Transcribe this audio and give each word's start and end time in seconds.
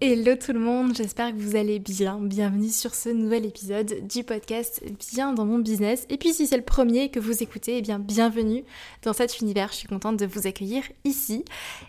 Hello 0.00 0.36
tout 0.36 0.52
le 0.52 0.60
monde, 0.60 0.94
j'espère 0.94 1.32
que 1.32 1.38
vous 1.38 1.56
allez 1.56 1.80
bien. 1.80 2.20
Bienvenue 2.20 2.68
sur 2.68 2.94
ce 2.94 3.08
nouvel 3.08 3.44
épisode 3.44 4.06
du 4.06 4.22
podcast 4.22 4.80
Bien 5.10 5.32
dans 5.32 5.44
mon 5.44 5.58
business. 5.58 6.06
Et 6.08 6.18
puis 6.18 6.32
si 6.32 6.46
c'est 6.46 6.56
le 6.56 6.62
premier 6.62 7.10
que 7.10 7.18
vous 7.18 7.42
écoutez, 7.42 7.78
eh 7.78 7.82
bien 7.82 7.98
bienvenue 7.98 8.62
dans 9.02 9.12
cet 9.12 9.40
univers. 9.40 9.70
Je 9.72 9.78
suis 9.78 9.88
contente 9.88 10.16
de 10.16 10.24
vous 10.24 10.46
accueillir 10.46 10.84
ici. 11.02 11.44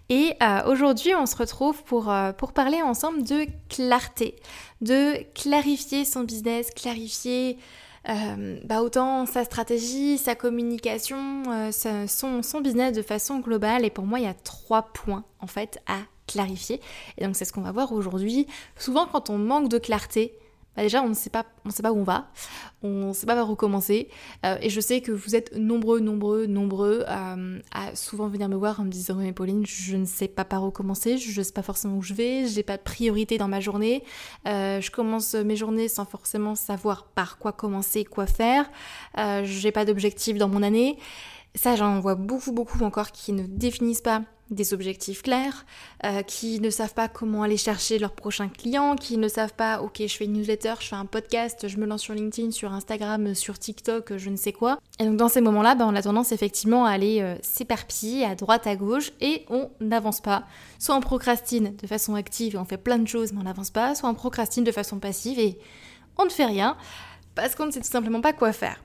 Et 0.09 0.33
euh, 0.41 0.63
aujourd'hui, 0.65 1.13
on 1.13 1.27
se 1.27 1.35
retrouve 1.35 1.83
pour, 1.83 2.11
euh, 2.11 2.31
pour 2.31 2.51
parler 2.53 2.81
ensemble 2.81 3.21
de 3.21 3.45
clarté, 3.69 4.37
de 4.81 5.23
clarifier 5.35 6.03
son 6.03 6.23
business, 6.23 6.71
clarifier 6.71 7.59
euh, 8.09 8.59
bah 8.65 8.81
autant 8.81 9.27
sa 9.27 9.43
stratégie, 9.43 10.17
sa 10.17 10.33
communication, 10.33 11.43
son, 11.71 12.41
son 12.41 12.61
business 12.61 12.91
de 12.91 13.03
façon 13.03 13.37
globale. 13.37 13.85
Et 13.85 13.91
pour 13.91 14.05
moi, 14.05 14.17
il 14.17 14.25
y 14.25 14.27
a 14.27 14.33
trois 14.33 14.91
points 14.93 15.25
en 15.41 15.47
fait 15.47 15.79
à 15.85 15.99
clarifier. 16.29 16.79
Et 17.17 17.25
donc 17.25 17.35
c'est 17.35 17.45
ce 17.45 17.53
qu'on 17.53 17.61
va 17.61 17.71
voir 17.71 17.91
aujourd'hui. 17.91 18.47
Souvent 18.77 19.05
quand 19.05 19.29
on 19.29 19.37
manque 19.37 19.69
de 19.69 19.77
clarté, 19.77 20.33
bah 20.75 20.83
déjà 20.83 21.01
on 21.01 21.09
ne 21.09 21.13
sait 21.15 21.31
pas, 21.31 21.45
on 21.65 21.71
sait 21.71 21.81
pas 21.81 21.91
où 21.91 21.97
on 21.97 22.03
va, 22.03 22.27
on 22.83 23.07
ne 23.07 23.13
sait 23.13 23.25
pas 23.25 23.35
par 23.35 23.49
où 23.49 23.55
commencer. 23.55 24.07
Euh, 24.45 24.57
et 24.61 24.69
je 24.69 24.79
sais 24.79 25.01
que 25.01 25.11
vous 25.11 25.35
êtes 25.35 25.57
nombreux, 25.57 25.99
nombreux, 25.99 26.45
nombreux 26.45 27.03
euh, 27.07 27.59
à 27.71 27.95
souvent 27.95 28.27
venir 28.27 28.47
me 28.49 28.55
voir 28.55 28.79
en 28.79 28.83
me 28.83 28.89
disant 28.89 29.15
mais 29.15 29.33
Pauline, 29.33 29.65
je 29.65 29.97
ne 29.97 30.05
sais 30.05 30.27
pas 30.27 30.45
par 30.45 30.63
où 30.63 30.69
commencer, 30.69 31.17
je 31.17 31.37
ne 31.37 31.43
sais 31.43 31.53
pas 31.53 31.63
forcément 31.63 31.97
où 31.97 32.03
je 32.03 32.13
vais, 32.13 32.47
j'ai 32.47 32.63
pas 32.63 32.77
de 32.77 32.83
priorité 32.83 33.37
dans 33.37 33.47
ma 33.47 33.59
journée, 33.59 34.03
euh, 34.47 34.79
je 34.79 34.91
commence 34.91 35.33
mes 35.33 35.55
journées 35.55 35.87
sans 35.87 36.05
forcément 36.05 36.53
savoir 36.53 37.05
par 37.05 37.39
quoi 37.39 37.51
commencer, 37.51 38.05
quoi 38.05 38.27
faire, 38.27 38.69
j'ai 39.43 39.71
pas 39.71 39.85
d'objectif 39.85 40.37
dans 40.37 40.49
mon 40.49 40.61
année. 40.61 40.97
Ça, 41.55 41.75
j'en 41.75 41.99
vois 41.99 42.15
beaucoup, 42.15 42.51
beaucoup 42.51 42.83
encore 42.83 43.11
qui 43.11 43.33
ne 43.33 43.43
définissent 43.43 44.01
pas 44.01 44.21
des 44.49 44.73
objectifs 44.73 45.21
clairs, 45.21 45.65
euh, 46.05 46.21
qui 46.23 46.59
ne 46.59 46.69
savent 46.69 46.93
pas 46.93 47.07
comment 47.07 47.43
aller 47.43 47.57
chercher 47.57 47.99
leurs 47.99 48.13
prochains 48.13 48.49
clients, 48.49 48.95
qui 48.95 49.17
ne 49.17 49.27
savent 49.27 49.53
pas, 49.53 49.81
ok, 49.81 49.97
je 49.99 50.15
fais 50.15 50.25
une 50.25 50.33
newsletter, 50.33 50.75
je 50.79 50.87
fais 50.87 50.95
un 50.95 51.05
podcast, 51.05 51.67
je 51.67 51.77
me 51.77 51.85
lance 51.85 52.01
sur 52.01 52.13
LinkedIn, 52.13 52.51
sur 52.51 52.73
Instagram, 52.73 53.35
sur 53.35 53.59
TikTok, 53.59 54.17
je 54.17 54.29
ne 54.29 54.35
sais 54.35 54.53
quoi. 54.53 54.79
Et 54.99 55.05
donc 55.05 55.17
dans 55.17 55.27
ces 55.27 55.41
moments-là, 55.41 55.75
ben, 55.75 55.85
on 55.85 55.95
a 55.95 56.01
tendance 56.01 56.31
effectivement 56.31 56.85
à 56.85 56.91
aller 56.91 57.21
euh, 57.21 57.35
s'éparpiller 57.41 58.25
à 58.25 58.35
droite, 58.35 58.65
à 58.65 58.75
gauche, 58.75 59.11
et 59.21 59.45
on 59.49 59.69
n'avance 59.79 60.21
pas. 60.21 60.45
Soit 60.79 60.95
on 60.95 61.01
procrastine 61.01 61.75
de 61.75 61.87
façon 61.87 62.15
active 62.15 62.55
et 62.55 62.57
on 62.57 62.65
fait 62.65 62.77
plein 62.77 62.97
de 62.97 63.07
choses, 63.07 63.33
mais 63.33 63.39
on 63.41 63.43
n'avance 63.43 63.69
pas, 63.69 63.93
soit 63.95 64.09
on 64.09 64.15
procrastine 64.15 64.63
de 64.63 64.71
façon 64.71 64.99
passive 64.99 65.39
et 65.39 65.59
on 66.17 66.25
ne 66.25 66.29
fait 66.29 66.45
rien, 66.45 66.75
parce 67.35 67.55
qu'on 67.55 67.67
ne 67.67 67.71
sait 67.71 67.81
tout 67.81 67.87
simplement 67.87 68.21
pas 68.21 68.33
quoi 68.33 68.51
faire. 68.51 68.79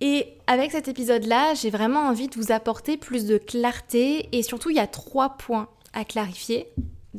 Et 0.00 0.34
avec 0.46 0.72
cet 0.72 0.88
épisode-là, 0.88 1.54
j'ai 1.54 1.70
vraiment 1.70 2.00
envie 2.00 2.28
de 2.28 2.36
vous 2.36 2.52
apporter 2.52 2.96
plus 2.96 3.26
de 3.26 3.38
clarté 3.38 4.28
et 4.32 4.42
surtout 4.42 4.70
il 4.70 4.76
y 4.76 4.80
a 4.80 4.86
trois 4.86 5.36
points 5.36 5.68
à 5.92 6.04
clarifier 6.04 6.68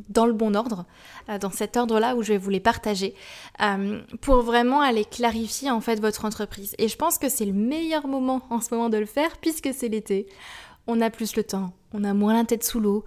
dans 0.08 0.26
le 0.26 0.32
bon 0.32 0.56
ordre, 0.56 0.86
euh, 1.28 1.38
dans 1.38 1.50
cet 1.50 1.76
ordre-là 1.76 2.16
où 2.16 2.22
je 2.22 2.32
vais 2.32 2.38
vous 2.38 2.50
les 2.50 2.60
partager, 2.60 3.14
euh, 3.60 4.00
pour 4.20 4.42
vraiment 4.42 4.80
aller 4.80 5.04
clarifier 5.04 5.70
en 5.70 5.80
fait 5.80 6.00
votre 6.00 6.24
entreprise. 6.24 6.74
Et 6.78 6.88
je 6.88 6.96
pense 6.96 7.18
que 7.18 7.28
c'est 7.28 7.44
le 7.44 7.52
meilleur 7.52 8.06
moment 8.06 8.42
en 8.50 8.60
ce 8.60 8.74
moment 8.74 8.88
de 8.88 8.96
le 8.96 9.06
faire 9.06 9.36
puisque 9.38 9.70
c'est 9.72 9.88
l'été. 9.88 10.26
On 10.86 11.00
a 11.00 11.10
plus 11.10 11.36
le 11.36 11.44
temps, 11.44 11.72
on 11.92 12.04
a 12.04 12.14
moins 12.14 12.34
la 12.34 12.44
tête 12.44 12.64
sous 12.64 12.80
l'eau, 12.80 13.04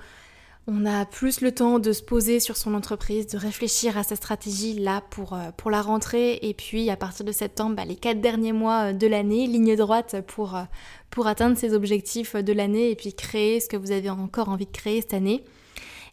on 0.68 0.86
a 0.86 1.06
plus 1.06 1.42
le 1.42 1.52
temps 1.54 1.78
de 1.78 1.94
se 1.94 2.02
poser 2.02 2.40
sur 2.40 2.58
son 2.58 2.74
entreprise, 2.74 3.28
de 3.28 3.38
réfléchir 3.38 3.98
à 3.98 4.04
sa 4.04 4.16
stratégie 4.16 4.74
là 4.74 5.02
pour, 5.12 5.34
euh, 5.34 5.52
pour 5.58 5.70
la 5.70 5.82
rentrée 5.82 6.40
et 6.42 6.56
puis 6.56 6.90
à 6.90 6.98
partir 6.98 7.24
de 7.24 7.32
septembre, 7.32 7.76
bah, 7.76 7.86
les 7.86 7.96
quatre 7.96 8.20
derniers 8.20 8.52
mois 8.52 8.90
euh, 8.90 8.94
de 8.94 9.06
l'année, 9.06 9.46
ligne 9.46 9.76
droite 9.76 10.16
pour, 10.26 10.56
euh, 10.56 10.64
pour 11.12 11.28
atteindre 11.28 11.56
ses 11.56 11.76
objectifs 11.76 12.36
de 12.36 12.54
l'année 12.54 12.90
et 12.90 12.96
puis 12.96 13.14
créer 13.14 13.60
ce 13.60 13.70
que 13.70 13.78
vous 13.78 13.92
avez 13.92 14.10
encore 14.10 14.50
envie 14.50 14.66
de 14.66 14.72
créer 14.72 15.02
cette 15.02 15.14
année. 15.14 15.44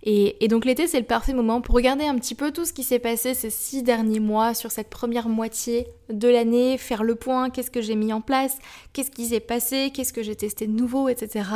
Et, 0.05 0.49
donc 0.49 0.65
l'été, 0.65 0.89
c'est 0.89 0.99
le 0.99 1.07
parfait 1.07 1.33
moment 1.33 1.61
pour 1.61 1.77
regarder 1.77 2.05
un 2.05 2.17
petit 2.17 2.35
peu 2.35 2.51
tout 2.51 2.65
ce 2.65 2.73
qui 2.73 2.83
s'est 2.83 2.99
passé 2.99 3.35
ces 3.35 3.51
six 3.51 3.85
derniers 3.85 4.19
mois 4.19 4.53
sur 4.53 4.73
cette 4.73 4.91
première 4.91 5.29
moitié 5.29 5.87
de 6.09 6.29
l'année, 6.29 6.77
faire 6.77 7.05
le 7.05 7.15
point, 7.15 7.51
qu'est-ce 7.51 7.71
que 7.71 7.81
j'ai 7.81 7.95
mis 7.95 8.13
en 8.13 8.21
place, 8.21 8.59
qu'est-ce 8.93 9.13
qui 9.13 9.27
s'est 9.27 9.41
passé, 9.41 9.93
qu'est-ce 9.95 10.13
que 10.13 10.25
j'ai 10.25 10.35
testé 10.35 10.67
de 10.67 10.73
nouveau, 10.73 11.09
etc. 11.09 11.49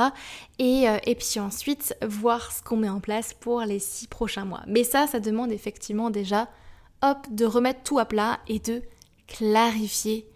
Et, 0.61 0.89
euh, 0.89 0.99
et 1.07 1.17
puis 1.17 1.41
ensuite, 1.41 1.97
voir 2.07 2.53
ce 2.53 2.63
qu'on 2.63 2.77
met 2.77 2.89
en 2.89 3.01
place 3.01 3.35
pour 3.35 3.63
les 3.63 3.81
six 3.81 4.07
prochains 4.07 4.45
mois. 4.45 4.63
Mais 4.69 4.85
ça, 4.85 5.09
ça 5.09 5.19
demande 5.19 5.51
effectivement 5.51 6.11
déjà, 6.11 6.49
hop, 7.03 7.19
de 7.31 7.45
remettre 7.45 7.83
tout 7.83 7.99
à 7.99 8.05
plat 8.05 8.39
et 8.47 8.61
de 8.61 8.83
clarifier 9.27 10.29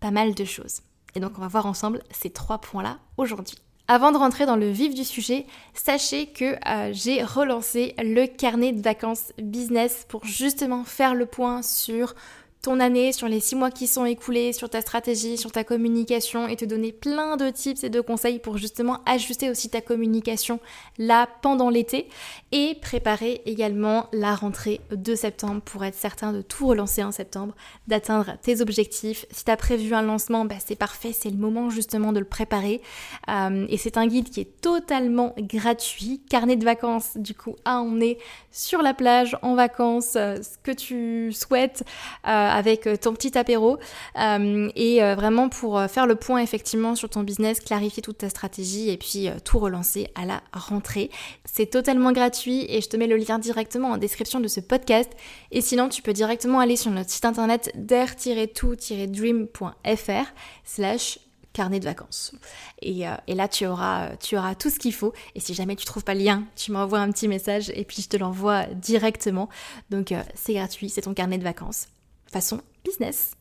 pas 0.00 0.10
mal 0.10 0.34
de 0.34 0.44
choses. 0.44 0.80
Et 1.14 1.20
donc 1.20 1.32
on 1.36 1.40
va 1.40 1.48
voir 1.48 1.66
ensemble 1.66 2.02
ces 2.10 2.30
trois 2.30 2.58
points-là 2.58 2.98
aujourd'hui. 3.16 3.58
Avant 3.94 4.10
de 4.10 4.16
rentrer 4.16 4.46
dans 4.46 4.56
le 4.56 4.70
vif 4.70 4.94
du 4.94 5.04
sujet, 5.04 5.44
sachez 5.74 6.24
que 6.24 6.56
euh, 6.66 6.94
j'ai 6.94 7.22
relancé 7.22 7.94
le 7.98 8.24
carnet 8.24 8.72
de 8.72 8.80
vacances 8.80 9.34
business 9.36 10.06
pour 10.08 10.24
justement 10.24 10.82
faire 10.82 11.14
le 11.14 11.26
point 11.26 11.60
sur 11.60 12.14
ton 12.62 12.78
année, 12.78 13.10
sur 13.10 13.26
les 13.26 13.40
six 13.40 13.56
mois 13.56 13.72
qui 13.72 13.88
sont 13.88 14.04
écoulés, 14.04 14.52
sur 14.52 14.70
ta 14.70 14.80
stratégie, 14.80 15.36
sur 15.36 15.50
ta 15.50 15.64
communication 15.64 16.46
et 16.46 16.54
te 16.54 16.64
donner 16.64 16.92
plein 16.92 17.36
de 17.36 17.50
tips 17.50 17.82
et 17.82 17.90
de 17.90 18.00
conseils 18.00 18.38
pour 18.38 18.56
justement 18.56 19.00
ajuster 19.04 19.50
aussi 19.50 19.68
ta 19.68 19.80
communication 19.80 20.60
là 20.96 21.28
pendant 21.42 21.70
l'été 21.70 22.08
et 22.52 22.76
préparer 22.80 23.42
également 23.46 24.06
la 24.12 24.36
rentrée 24.36 24.80
de 24.92 25.16
septembre 25.16 25.60
pour 25.60 25.84
être 25.84 25.96
certain 25.96 26.32
de 26.32 26.40
tout 26.40 26.68
relancer 26.68 27.02
en 27.02 27.10
septembre, 27.10 27.52
d'atteindre 27.88 28.36
tes 28.40 28.60
objectifs. 28.60 29.26
Si 29.32 29.44
tu 29.44 29.50
as 29.50 29.56
prévu 29.56 29.92
un 29.92 30.02
lancement, 30.02 30.44
bah 30.44 30.54
c'est 30.64 30.76
parfait, 30.76 31.12
c'est 31.12 31.30
le 31.30 31.38
moment 31.38 31.68
justement 31.68 32.12
de 32.12 32.20
le 32.20 32.24
préparer. 32.24 32.80
Euh, 33.28 33.66
et 33.70 33.76
c'est 33.76 33.96
un 33.96 34.06
guide 34.06 34.30
qui 34.30 34.40
est 34.40 34.60
totalement 34.60 35.34
gratuit, 35.36 36.22
carnet 36.30 36.54
de 36.54 36.64
vacances 36.64 37.16
du 37.16 37.34
coup 37.34 37.56
à 37.64 37.80
emmener 37.80 38.18
sur 38.52 38.82
la 38.82 38.94
plage 38.94 39.36
en 39.42 39.56
vacances, 39.56 40.14
euh, 40.14 40.36
ce 40.36 40.58
que 40.62 40.70
tu 40.70 41.32
souhaites. 41.32 41.82
Euh, 42.28 42.51
avec 42.52 42.86
euh, 42.86 42.96
ton 42.96 43.14
petit 43.14 43.36
apéro 43.36 43.78
euh, 44.18 44.70
et 44.76 45.02
euh, 45.02 45.14
vraiment 45.14 45.48
pour 45.48 45.80
faire 45.88 46.06
le 46.06 46.14
point 46.14 46.40
effectivement 46.40 46.94
sur 46.94 47.08
ton 47.08 47.22
business, 47.22 47.60
clarifier 47.60 48.02
toute 48.02 48.18
ta 48.18 48.28
stratégie 48.28 48.90
et 48.90 48.98
puis 48.98 49.28
tout 49.44 49.58
relancer 49.58 50.08
à 50.14 50.26
la 50.26 50.42
rentrée. 50.52 51.10
C'est 51.44 51.66
totalement 51.66 52.12
gratuit 52.12 52.66
et 52.68 52.80
je 52.80 52.88
te 52.88 52.96
mets 52.96 53.06
le 53.06 53.16
lien 53.16 53.38
directement 53.38 53.90
en 53.90 53.96
description 53.96 54.40
de 54.40 54.48
ce 54.48 54.58
podcast. 54.60 55.10
Et 55.50 55.60
sinon, 55.60 55.88
tu 55.88 56.02
peux 56.02 56.12
directement 56.12 56.58
aller 56.60 56.76
sur 56.76 56.90
notre 56.90 57.10
site 57.10 57.24
internet 57.24 57.70
dare-to-dream.fr 57.74 60.26
slash 60.64 61.18
carnet 61.52 61.80
de 61.80 61.84
vacances. 61.84 62.32
Et, 62.80 63.04
là, 63.28 63.48
tu 63.48 63.66
auras, 63.66 64.16
tu 64.16 64.36
auras 64.36 64.54
tout 64.54 64.70
ce 64.70 64.78
qu'il 64.78 64.94
faut. 64.94 65.12
Et 65.34 65.40
si 65.40 65.54
jamais 65.54 65.76
tu 65.76 65.84
trouves 65.84 66.04
pas 66.04 66.14
le 66.14 66.20
lien, 66.20 66.44
tu 66.56 66.72
m'envoies 66.72 67.00
un 67.00 67.10
petit 67.10 67.28
message 67.28 67.70
et 67.74 67.84
puis 67.84 68.02
je 68.02 68.08
te 68.08 68.16
l'envoie 68.16 68.64
directement. 68.66 69.48
Donc, 69.90 70.14
c'est 70.34 70.54
gratuit, 70.54 70.88
c'est 70.88 71.02
ton 71.02 71.14
carnet 71.14 71.38
de 71.38 71.44
vacances 71.44 71.88
façon 72.32 72.60
business. 72.84 73.32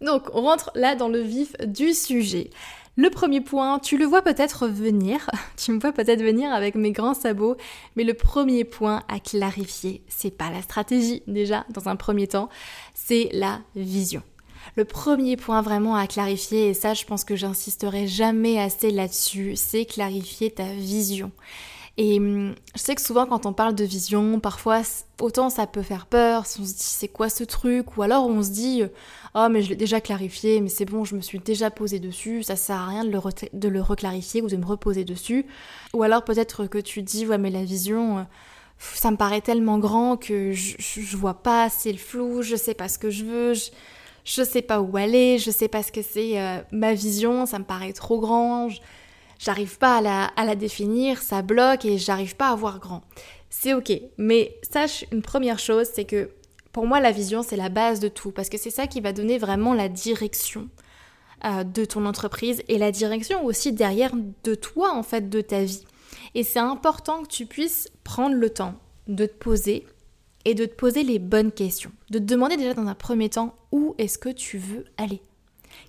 Donc 0.00 0.28
on 0.32 0.42
rentre 0.42 0.70
là 0.74 0.94
dans 0.94 1.08
le 1.08 1.20
vif 1.20 1.56
du 1.66 1.92
sujet. 1.92 2.50
Le 2.96 3.10
premier 3.10 3.40
point, 3.40 3.78
tu 3.78 3.96
le 3.96 4.06
vois 4.06 4.22
peut-être 4.22 4.66
venir, 4.66 5.30
tu 5.56 5.70
me 5.72 5.78
vois 5.78 5.92
peut-être 5.92 6.22
venir 6.22 6.52
avec 6.52 6.74
mes 6.74 6.90
grands 6.90 7.14
sabots, 7.14 7.56
mais 7.94 8.04
le 8.04 8.14
premier 8.14 8.64
point 8.64 9.02
à 9.08 9.20
clarifier, 9.20 10.02
c'est 10.08 10.36
pas 10.36 10.50
la 10.50 10.62
stratégie 10.62 11.22
déjà 11.28 11.64
dans 11.70 11.88
un 11.88 11.96
premier 11.96 12.26
temps, 12.26 12.48
c'est 12.94 13.28
la 13.32 13.60
vision. 13.76 14.22
Le 14.74 14.84
premier 14.84 15.36
point 15.36 15.62
vraiment 15.62 15.94
à 15.94 16.06
clarifier, 16.06 16.70
et 16.70 16.74
ça 16.74 16.94
je 16.94 17.04
pense 17.04 17.22
que 17.22 17.36
j'insisterai 17.36 18.08
jamais 18.08 18.58
assez 18.58 18.90
là-dessus, 18.90 19.54
c'est 19.54 19.84
clarifier 19.84 20.50
ta 20.50 20.64
vision. 20.64 21.30
Et 22.00 22.18
hum, 22.18 22.54
je 22.76 22.80
sais 22.80 22.94
que 22.94 23.02
souvent 23.02 23.26
quand 23.26 23.44
on 23.44 23.52
parle 23.52 23.74
de 23.74 23.84
vision, 23.84 24.38
parfois 24.38 24.82
autant 25.20 25.50
ça 25.50 25.66
peut 25.66 25.82
faire 25.82 26.06
peur, 26.06 26.46
si 26.46 26.60
on 26.60 26.64
se 26.64 26.74
dit 26.74 26.76
c'est 26.78 27.08
quoi 27.08 27.28
ce 27.28 27.42
truc, 27.42 27.96
ou 27.96 28.02
alors 28.02 28.24
on 28.28 28.40
se 28.40 28.50
dit 28.50 28.84
oh 29.34 29.48
mais 29.50 29.62
je 29.62 29.70
l'ai 29.70 29.76
déjà 29.76 30.00
clarifié, 30.00 30.60
mais 30.60 30.68
c'est 30.68 30.84
bon, 30.84 31.04
je 31.04 31.16
me 31.16 31.20
suis 31.20 31.40
déjà 31.40 31.72
posé 31.72 31.98
dessus, 31.98 32.44
ça 32.44 32.54
sert 32.54 32.76
à 32.76 32.86
rien 32.86 33.04
de 33.04 33.10
le, 33.68 33.80
reclarifier 33.82 34.42
ou 34.42 34.46
de 34.46 34.56
me 34.56 34.64
reposer 34.64 35.04
dessus. 35.04 35.44
Ou 35.92 36.04
alors 36.04 36.22
peut-être 36.22 36.66
que 36.66 36.78
tu 36.78 37.02
dis 37.02 37.26
ouais 37.26 37.36
mais 37.36 37.50
la 37.50 37.64
vision, 37.64 38.18
euh, 38.18 38.22
ça 38.78 39.10
me 39.10 39.16
paraît 39.16 39.40
tellement 39.40 39.80
grand 39.80 40.16
que 40.16 40.52
je, 40.52 40.76
je, 40.78 41.16
vois 41.16 41.42
pas 41.42 41.64
assez 41.64 41.90
le 41.90 41.98
flou, 41.98 42.42
je 42.42 42.54
sais 42.54 42.74
pas 42.74 42.86
ce 42.86 42.98
que 43.00 43.10
je 43.10 43.24
veux, 43.24 43.54
je, 43.54 43.70
je 44.24 44.44
sais 44.44 44.62
pas 44.62 44.80
où 44.80 44.96
aller, 44.96 45.38
je 45.38 45.50
sais 45.50 45.68
pas 45.68 45.82
ce 45.82 45.90
que 45.90 46.02
c'est 46.02 46.40
euh, 46.40 46.60
ma 46.70 46.94
vision, 46.94 47.44
ça 47.44 47.58
me 47.58 47.64
paraît 47.64 47.92
trop 47.92 48.20
grand 48.20 48.68
j'arrive 49.38 49.78
pas 49.78 49.96
à 49.98 50.00
la, 50.00 50.24
à 50.36 50.44
la 50.44 50.56
définir, 50.56 51.22
ça 51.22 51.42
bloque 51.42 51.84
et 51.84 51.98
j'arrive 51.98 52.36
pas 52.36 52.48
à 52.48 52.54
voir 52.54 52.78
grand. 52.80 53.02
C'est 53.50 53.72
ok, 53.74 53.92
mais 54.18 54.58
sache 54.70 55.04
une 55.12 55.22
première 55.22 55.58
chose, 55.58 55.86
c'est 55.94 56.04
que 56.04 56.30
Pour 56.72 56.86
moi, 56.86 57.00
la 57.00 57.12
vision, 57.12 57.42
c'est 57.42 57.56
la 57.56 57.70
base 57.70 57.98
de 57.98 58.08
tout, 58.08 58.30
parce 58.30 58.48
que 58.48 58.58
c'est 58.58 58.70
ça 58.70 58.86
qui 58.86 59.00
va 59.00 59.12
donner 59.12 59.38
vraiment 59.38 59.74
la 59.74 59.88
direction 59.88 60.68
euh, 61.44 61.64
de 61.64 61.84
ton 61.84 62.04
entreprise 62.06 62.62
et 62.68 62.78
la 62.78 62.92
direction 62.92 63.44
aussi 63.44 63.72
derrière 63.72 64.12
de 64.44 64.54
toi, 64.54 64.92
en 64.94 65.02
fait, 65.02 65.28
de 65.28 65.40
ta 65.40 65.64
vie. 65.64 65.84
Et 66.34 66.44
c'est 66.44 66.58
important 66.58 67.22
que 67.22 67.28
tu 67.28 67.46
puisses 67.46 67.88
prendre 68.04 68.36
le 68.36 68.50
temps 68.50 68.74
de 69.08 69.24
te 69.26 69.34
poser 69.34 69.86
et 70.44 70.54
de 70.54 70.66
te 70.66 70.74
poser 70.74 71.02
les 71.02 71.18
bonnes 71.18 71.52
questions. 71.52 71.90
De 72.10 72.18
te 72.18 72.24
demander 72.24 72.56
déjà 72.56 72.74
dans 72.74 72.86
un 72.86 72.94
premier 72.94 73.30
temps 73.30 73.54
où 73.72 73.94
est-ce 73.98 74.18
que 74.18 74.28
tu 74.28 74.58
veux 74.58 74.84
aller? 74.98 75.22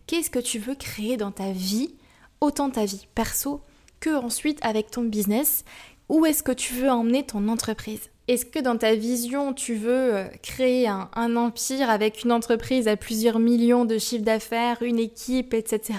Qu'est-ce 0.07 0.29
que 0.29 0.39
tu 0.39 0.59
veux 0.59 0.75
créer 0.75 1.17
dans 1.17 1.31
ta 1.31 1.51
vie, 1.51 1.93
autant 2.41 2.69
ta 2.69 2.85
vie 2.85 3.07
perso 3.15 3.61
que 3.99 4.15
ensuite 4.15 4.59
avec 4.61 4.91
ton 4.91 5.03
business. 5.03 5.63
Où 6.09 6.25
est-ce 6.25 6.41
que 6.41 6.51
tu 6.51 6.73
veux 6.73 6.89
emmener 6.89 7.23
ton 7.23 7.47
entreprise? 7.47 8.09
Est-ce 8.27 8.45
que 8.45 8.59
dans 8.59 8.77
ta 8.77 8.93
vision, 8.93 9.53
tu 9.53 9.73
veux 9.73 10.15
euh, 10.15 10.23
créer 10.43 10.87
un, 10.87 11.35
empire 11.35 11.89
avec 11.89 12.23
une 12.23 12.31
entreprise 12.31 12.87
à 12.87 12.95
plusieurs 12.95 13.39
millions 13.39 13.85
de 13.85 13.97
chiffres 13.97 14.23
d'affaires, 14.23 14.83
une 14.83 14.99
équipe, 14.99 15.55
etc. 15.55 15.97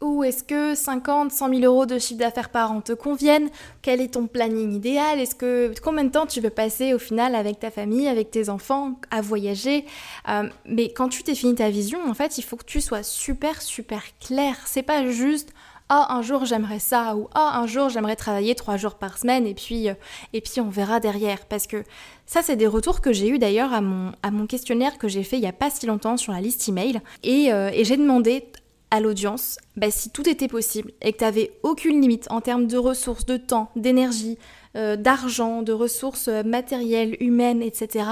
Ou 0.00 0.24
est-ce 0.24 0.42
que 0.44 0.74
50, 0.74 1.30
100 1.30 1.48
000 1.50 1.60
euros 1.64 1.84
de 1.84 1.98
chiffre 1.98 2.20
d'affaires 2.20 2.48
par 2.48 2.72
an 2.72 2.80
te 2.80 2.94
conviennent? 2.94 3.50
Quel 3.82 4.00
est 4.00 4.14
ton 4.14 4.26
planning 4.26 4.72
idéal? 4.72 5.20
Est-ce 5.20 5.34
que 5.34 5.70
combien 5.82 6.04
de 6.04 6.10
temps 6.10 6.24
tu 6.24 6.40
veux 6.40 6.48
passer 6.48 6.94
au 6.94 6.98
final 6.98 7.34
avec 7.34 7.60
ta 7.60 7.70
famille, 7.70 8.08
avec 8.08 8.30
tes 8.30 8.48
enfants, 8.48 8.98
à 9.10 9.20
voyager? 9.20 9.84
Euh, 10.30 10.48
Mais 10.64 10.90
quand 10.90 11.10
tu 11.10 11.22
définis 11.22 11.56
ta 11.56 11.68
vision, 11.68 11.98
en 12.08 12.14
fait, 12.14 12.38
il 12.38 12.44
faut 12.44 12.56
que 12.56 12.64
tu 12.64 12.80
sois 12.80 13.02
super, 13.02 13.60
super 13.60 14.04
clair. 14.20 14.56
C'est 14.64 14.82
pas 14.82 15.06
juste 15.10 15.52
ah 15.88 16.14
un 16.14 16.22
jour 16.22 16.44
j'aimerais 16.44 16.78
ça 16.78 17.16
ou 17.16 17.28
ah 17.34 17.58
un 17.60 17.66
jour 17.66 17.88
j'aimerais 17.88 18.16
travailler 18.16 18.54
trois 18.54 18.76
jours 18.76 18.94
par 18.96 19.18
semaine 19.18 19.46
et 19.46 19.54
puis 19.54 19.88
euh, 19.88 19.94
et 20.32 20.40
puis 20.40 20.60
on 20.60 20.68
verra 20.68 21.00
derrière 21.00 21.46
parce 21.46 21.66
que 21.66 21.84
ça 22.26 22.42
c'est 22.42 22.56
des 22.56 22.66
retours 22.66 23.00
que 23.00 23.12
j'ai 23.12 23.28
eu 23.28 23.38
d'ailleurs 23.38 23.72
à 23.72 23.80
mon 23.80 24.12
à 24.22 24.30
mon 24.30 24.46
questionnaire 24.46 24.98
que 24.98 25.08
j'ai 25.08 25.22
fait 25.22 25.36
il 25.36 25.42
y 25.42 25.46
a 25.46 25.52
pas 25.52 25.70
si 25.70 25.86
longtemps 25.86 26.16
sur 26.16 26.32
la 26.32 26.40
liste 26.40 26.68
email 26.68 27.00
et, 27.22 27.52
euh, 27.52 27.70
et 27.72 27.84
j'ai 27.84 27.96
demandé 27.96 28.44
à 28.90 29.00
l'audience 29.00 29.58
bah, 29.76 29.90
si 29.90 30.10
tout 30.10 30.28
était 30.28 30.48
possible 30.48 30.92
et 31.02 31.12
que 31.12 31.18
tu 31.18 31.24
n'avais 31.24 31.52
aucune 31.62 32.00
limite 32.00 32.26
en 32.30 32.40
termes 32.40 32.66
de 32.66 32.78
ressources, 32.78 33.26
de 33.26 33.36
temps, 33.36 33.70
d'énergie, 33.76 34.38
euh, 34.76 34.96
d'argent, 34.96 35.60
de 35.60 35.74
ressources 35.74 36.28
matérielles, 36.28 37.14
humaines, 37.20 37.60
etc., 37.60 38.06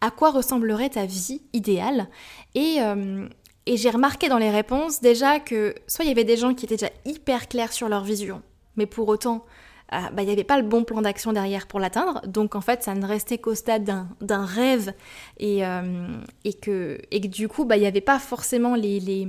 à 0.00 0.10
quoi 0.10 0.30
ressemblerait 0.30 0.90
ta 0.90 1.06
vie 1.06 1.40
idéale? 1.52 2.08
Et, 2.56 2.78
et 3.68 3.76
j'ai 3.76 3.90
remarqué 3.90 4.30
dans 4.30 4.38
les 4.38 4.50
réponses 4.50 5.02
déjà 5.02 5.40
que 5.40 5.74
soit 5.86 6.06
il 6.06 6.08
y 6.08 6.10
avait 6.10 6.24
des 6.24 6.38
gens 6.38 6.54
qui 6.54 6.64
étaient 6.64 6.76
déjà 6.76 6.92
hyper 7.04 7.48
clairs 7.48 7.72
sur 7.74 7.90
leur 7.90 8.02
vision, 8.02 8.42
mais 8.76 8.86
pour 8.86 9.08
autant, 9.08 9.44
euh, 9.92 9.98
bah, 10.14 10.22
il 10.22 10.24
n'y 10.24 10.32
avait 10.32 10.42
pas 10.42 10.56
le 10.56 10.66
bon 10.66 10.84
plan 10.84 11.02
d'action 11.02 11.34
derrière 11.34 11.66
pour 11.66 11.78
l'atteindre. 11.78 12.22
Donc 12.26 12.54
en 12.54 12.62
fait, 12.62 12.82
ça 12.82 12.94
ne 12.94 13.04
restait 13.06 13.36
qu'au 13.36 13.54
stade 13.54 13.84
d'un 14.22 14.44
rêve 14.46 14.94
et, 15.38 15.66
euh, 15.66 16.08
et, 16.44 16.54
que, 16.54 16.98
et 17.10 17.20
du 17.20 17.46
coup, 17.46 17.66
bah, 17.66 17.76
il 17.76 17.80
n'y 17.80 17.86
avait 17.86 18.00
pas 18.00 18.18
forcément 18.18 18.74
les, 18.74 19.00
les, 19.00 19.28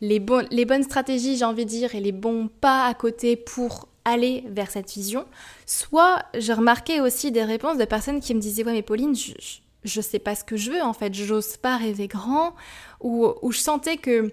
les, 0.00 0.20
bonnes 0.20 0.82
stratégies, 0.84 1.36
j'ai 1.36 1.44
envie 1.44 1.64
de 1.64 1.70
dire, 1.70 1.96
et 1.96 2.00
les 2.00 2.12
bons 2.12 2.48
pas 2.60 2.86
à 2.86 2.94
côté 2.94 3.34
pour 3.34 3.88
aller 4.04 4.44
vers 4.48 4.70
cette 4.70 4.92
vision. 4.92 5.24
Soit 5.66 6.22
j'ai 6.34 6.52
remarqué 6.52 7.00
aussi 7.00 7.32
des 7.32 7.42
réponses 7.42 7.78
de 7.78 7.84
personnes 7.84 8.20
qui 8.20 8.32
me 8.32 8.40
disaient 8.40 8.64
Ouais, 8.64 8.72
mais 8.72 8.82
Pauline, 8.82 9.16
je, 9.16 9.32
je 9.40 9.58
sais 9.88 10.18
pas 10.18 10.34
ce 10.34 10.44
que 10.44 10.56
je 10.56 10.70
veux 10.70 10.82
en 10.82 10.92
fait, 10.92 11.14
j'ose 11.14 11.56
pas 11.56 11.76
rêver 11.76 12.08
grand, 12.08 12.54
ou, 13.00 13.32
je 13.50 13.58
sentais 13.58 13.96
que 13.96 14.32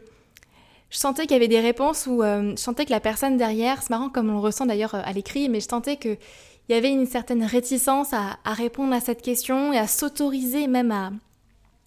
je 0.90 0.98
sentais 0.98 1.24
qu'il 1.24 1.34
y 1.34 1.36
avait 1.36 1.48
des 1.48 1.60
réponses 1.60 2.08
où 2.08 2.24
euh, 2.24 2.52
je 2.52 2.62
sentais 2.62 2.86
que 2.86 2.92
la 2.92 3.00
personne 3.00 3.38
derrière, 3.38 3.82
c'est 3.82 3.92
marrant 3.92 4.10
comme 4.10 4.30
on 4.30 4.34
le 4.34 4.40
ressent 4.40 4.66
d'ailleurs 4.66 4.96
euh, 4.96 5.02
à 5.04 5.14
l'écrit, 5.14 5.48
mais 5.48 5.60
je 5.60 5.68
sentais 5.68 5.98
que 5.98 6.18
il 6.68 6.74
y 6.74 6.76
avait 6.76 6.92
une 6.92 7.08
certaine 7.08 7.44
réticence 7.44 8.14
à, 8.14 8.38
répondre 8.46 8.94
à 8.94 9.00
cette 9.00 9.24
question 9.24 9.74
et 9.74 9.78
à 9.80 9.88
s'autoriser 9.88 10.68
même 10.68 10.92
à 10.92 11.12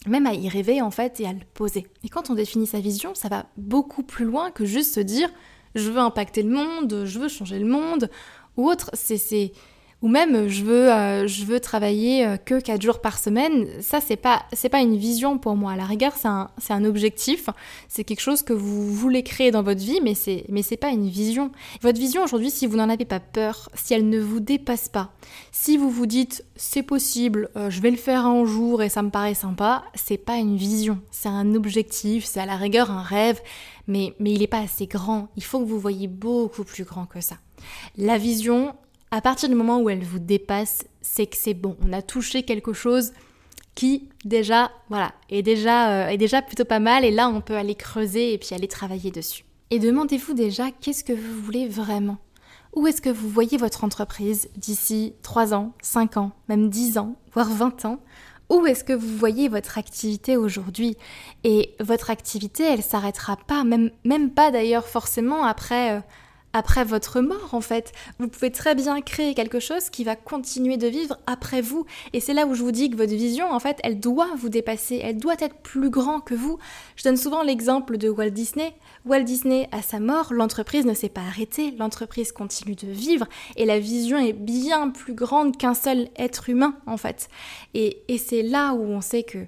même 0.08 0.26
à 0.26 0.34
y 0.34 0.48
rêver 0.48 0.82
en 0.82 0.90
fait 0.90 1.20
et 1.20 1.26
à 1.26 1.32
le 1.32 1.38
poser. 1.54 1.86
Et 2.02 2.08
quand 2.08 2.30
on 2.30 2.34
définit 2.34 2.66
sa 2.66 2.80
vision, 2.80 3.14
ça 3.14 3.28
va 3.28 3.46
beaucoup 3.56 4.02
plus 4.02 4.24
loin 4.24 4.50
que 4.50 4.64
juste 4.64 4.94
se 4.94 5.00
dire 5.00 5.30
je 5.76 5.88
veux 5.88 6.00
impacter 6.00 6.42
le 6.42 6.50
monde, 6.50 7.04
je 7.04 7.18
veux 7.20 7.28
changer 7.28 7.60
le 7.60 7.66
monde 7.66 8.10
ou 8.56 8.68
autre. 8.68 8.90
C'est 8.94 9.52
ou 10.02 10.08
même 10.08 10.48
je 10.48 10.64
veux, 10.64 10.92
euh, 10.92 11.26
je 11.26 11.44
veux 11.44 11.60
travailler 11.60 12.26
euh, 12.26 12.36
que 12.36 12.60
4 12.60 12.82
jours 12.82 13.00
par 13.00 13.18
semaine, 13.18 13.66
ça 13.80 14.00
c'est 14.00 14.16
pas, 14.16 14.42
c'est 14.52 14.68
pas 14.68 14.80
une 14.80 14.96
vision 14.96 15.38
pour 15.38 15.54
moi. 15.54 15.72
À 15.72 15.76
la 15.76 15.84
rigueur, 15.84 16.12
c'est 16.16 16.28
un, 16.28 16.50
c'est 16.58 16.72
un 16.72 16.84
objectif, 16.84 17.48
c'est 17.88 18.02
quelque 18.02 18.20
chose 18.20 18.42
que 18.42 18.52
vous 18.52 18.92
voulez 18.92 19.22
créer 19.22 19.52
dans 19.52 19.62
votre 19.62 19.80
vie, 19.80 20.00
mais 20.02 20.14
c'est, 20.14 20.44
mais 20.48 20.62
c'est 20.62 20.76
pas 20.76 20.90
une 20.90 21.08
vision. 21.08 21.52
Votre 21.82 22.00
vision 22.00 22.24
aujourd'hui, 22.24 22.50
si 22.50 22.66
vous 22.66 22.76
n'en 22.76 22.88
avez 22.88 23.04
pas 23.04 23.20
peur, 23.20 23.70
si 23.74 23.94
elle 23.94 24.08
ne 24.08 24.18
vous 24.18 24.40
dépasse 24.40 24.88
pas, 24.88 25.12
si 25.52 25.76
vous 25.76 25.90
vous 25.90 26.06
dites 26.06 26.44
c'est 26.56 26.82
possible, 26.82 27.48
euh, 27.56 27.70
je 27.70 27.80
vais 27.80 27.90
le 27.90 27.96
faire 27.96 28.26
un 28.26 28.44
jour 28.44 28.82
et 28.82 28.88
ça 28.88 29.02
me 29.02 29.10
paraît 29.10 29.34
sympa, 29.34 29.84
c'est 29.94 30.18
pas 30.18 30.36
une 30.36 30.56
vision, 30.56 31.00
c'est 31.12 31.28
un 31.28 31.54
objectif, 31.54 32.24
c'est 32.24 32.40
à 32.40 32.46
la 32.46 32.56
rigueur 32.56 32.90
un 32.90 33.02
rêve, 33.02 33.40
mais, 33.86 34.14
mais 34.18 34.32
il 34.32 34.40
n'est 34.40 34.46
pas 34.48 34.60
assez 34.60 34.86
grand. 34.86 35.28
Il 35.36 35.44
faut 35.44 35.60
que 35.60 35.64
vous 35.64 35.78
voyez 35.78 36.08
beaucoup 36.08 36.64
plus 36.64 36.84
grand 36.84 37.06
que 37.06 37.20
ça. 37.20 37.36
La 37.96 38.18
vision, 38.18 38.74
à 39.12 39.20
partir 39.20 39.50
du 39.50 39.54
moment 39.54 39.78
où 39.78 39.90
elle 39.90 40.02
vous 40.02 40.18
dépasse, 40.18 40.86
c'est 41.02 41.26
que 41.26 41.36
c'est 41.36 41.52
bon. 41.54 41.76
On 41.86 41.92
a 41.92 42.00
touché 42.00 42.44
quelque 42.44 42.72
chose 42.72 43.12
qui 43.74 44.08
déjà, 44.24 44.72
voilà, 44.88 45.12
est 45.28 45.42
déjà, 45.42 46.08
euh, 46.08 46.16
déjà 46.16 46.40
plutôt 46.40 46.64
pas 46.64 46.80
mal 46.80 47.04
et 47.04 47.10
là 47.10 47.28
on 47.28 47.42
peut 47.42 47.56
aller 47.56 47.74
creuser 47.74 48.32
et 48.32 48.38
puis 48.38 48.54
aller 48.54 48.68
travailler 48.68 49.10
dessus. 49.10 49.44
Et 49.70 49.78
demandez-vous 49.78 50.32
déjà 50.32 50.70
qu'est-ce 50.70 51.04
que 51.04 51.12
vous 51.12 51.42
voulez 51.42 51.68
vraiment? 51.68 52.16
Où 52.74 52.86
est-ce 52.86 53.02
que 53.02 53.10
vous 53.10 53.28
voyez 53.28 53.58
votre 53.58 53.84
entreprise 53.84 54.48
d'ici 54.56 55.12
3 55.22 55.52
ans, 55.52 55.74
5 55.82 56.16
ans, 56.16 56.32
même 56.48 56.70
10 56.70 56.96
ans, 56.96 57.16
voire 57.34 57.50
20 57.50 57.84
ans? 57.84 58.00
Où 58.48 58.66
est-ce 58.66 58.82
que 58.82 58.94
vous 58.94 59.16
voyez 59.16 59.48
votre 59.48 59.76
activité 59.76 60.38
aujourd'hui? 60.38 60.96
Et 61.44 61.74
votre 61.80 62.08
activité, 62.08 62.64
elle 62.64 62.82
s'arrêtera 62.82 63.36
pas, 63.36 63.62
même, 63.62 63.90
même 64.04 64.30
pas 64.30 64.50
d'ailleurs 64.50 64.86
forcément 64.86 65.44
après, 65.44 65.98
euh, 65.98 66.00
après 66.52 66.84
votre 66.84 67.20
mort 67.20 67.54
en 67.54 67.60
fait. 67.60 67.92
Vous 68.18 68.28
pouvez 68.28 68.50
très 68.50 68.74
bien 68.74 69.00
créer 69.00 69.34
quelque 69.34 69.60
chose 69.60 69.90
qui 69.90 70.04
va 70.04 70.16
continuer 70.16 70.76
de 70.76 70.86
vivre 70.86 71.18
après 71.26 71.60
vous. 71.60 71.86
Et 72.12 72.20
c'est 72.20 72.34
là 72.34 72.46
où 72.46 72.54
je 72.54 72.62
vous 72.62 72.72
dis 72.72 72.90
que 72.90 72.96
votre 72.96 73.12
vision 73.12 73.50
en 73.50 73.58
fait, 73.58 73.78
elle 73.82 74.00
doit 74.00 74.28
vous 74.36 74.48
dépasser, 74.48 75.00
elle 75.02 75.18
doit 75.18 75.36
être 75.38 75.56
plus 75.56 75.90
grand 75.90 76.20
que 76.20 76.34
vous. 76.34 76.58
Je 76.96 77.04
donne 77.04 77.16
souvent 77.16 77.42
l'exemple 77.42 77.98
de 77.98 78.08
Walt 78.08 78.30
Disney. 78.30 78.74
Walt 79.04 79.22
Disney, 79.22 79.68
à 79.72 79.82
sa 79.82 80.00
mort, 80.00 80.32
l'entreprise 80.32 80.86
ne 80.86 80.94
s'est 80.94 81.08
pas 81.08 81.22
arrêtée, 81.22 81.72
l'entreprise 81.78 82.32
continue 82.32 82.74
de 82.74 82.88
vivre 82.88 83.26
et 83.56 83.64
la 83.64 83.78
vision 83.78 84.18
est 84.18 84.32
bien 84.32 84.90
plus 84.90 85.14
grande 85.14 85.56
qu'un 85.56 85.74
seul 85.74 86.08
être 86.16 86.48
humain 86.48 86.76
en 86.86 86.96
fait. 86.96 87.28
Et, 87.74 88.02
et 88.08 88.18
c'est 88.18 88.42
là 88.42 88.74
où 88.74 88.82
on 88.82 89.00
sait 89.00 89.22
que 89.22 89.38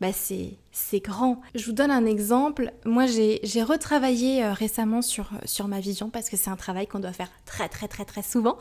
bah 0.00 0.12
c'est 0.12 0.54
grand. 1.00 1.40
Je 1.54 1.64
vous 1.66 1.72
donne 1.72 1.90
un 1.90 2.04
exemple. 2.04 2.72
Moi, 2.84 3.06
j'ai 3.06 3.62
retravaillé 3.62 4.44
euh, 4.44 4.52
récemment 4.52 5.02
sur, 5.02 5.30
euh, 5.32 5.38
sur 5.44 5.68
ma 5.68 5.80
vision 5.80 6.10
parce 6.10 6.28
que 6.28 6.36
c'est 6.36 6.50
un 6.50 6.56
travail 6.56 6.86
qu'on 6.86 6.98
doit 6.98 7.12
faire 7.12 7.30
très 7.46 7.68
très 7.68 7.88
très 7.88 8.04
très 8.04 8.22
souvent. 8.22 8.58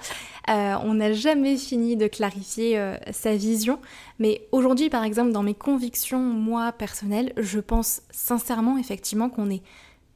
Euh, 0.49 0.75
on 0.83 0.93
n'a 0.95 1.11
jamais 1.11 1.57
fini 1.57 1.97
de 1.97 2.07
clarifier 2.07 2.79
sa 3.11 3.35
vision. 3.35 3.79
Mais 4.19 4.47
aujourd'hui, 4.51 4.89
par 4.89 5.03
exemple, 5.03 5.31
dans 5.31 5.43
mes 5.43 5.53
convictions, 5.53 6.19
moi, 6.19 6.71
personnelles, 6.71 7.33
je 7.37 7.59
pense 7.59 8.01
sincèrement, 8.11 8.77
effectivement, 8.77 9.29
qu'on 9.29 9.49
est 9.49 9.63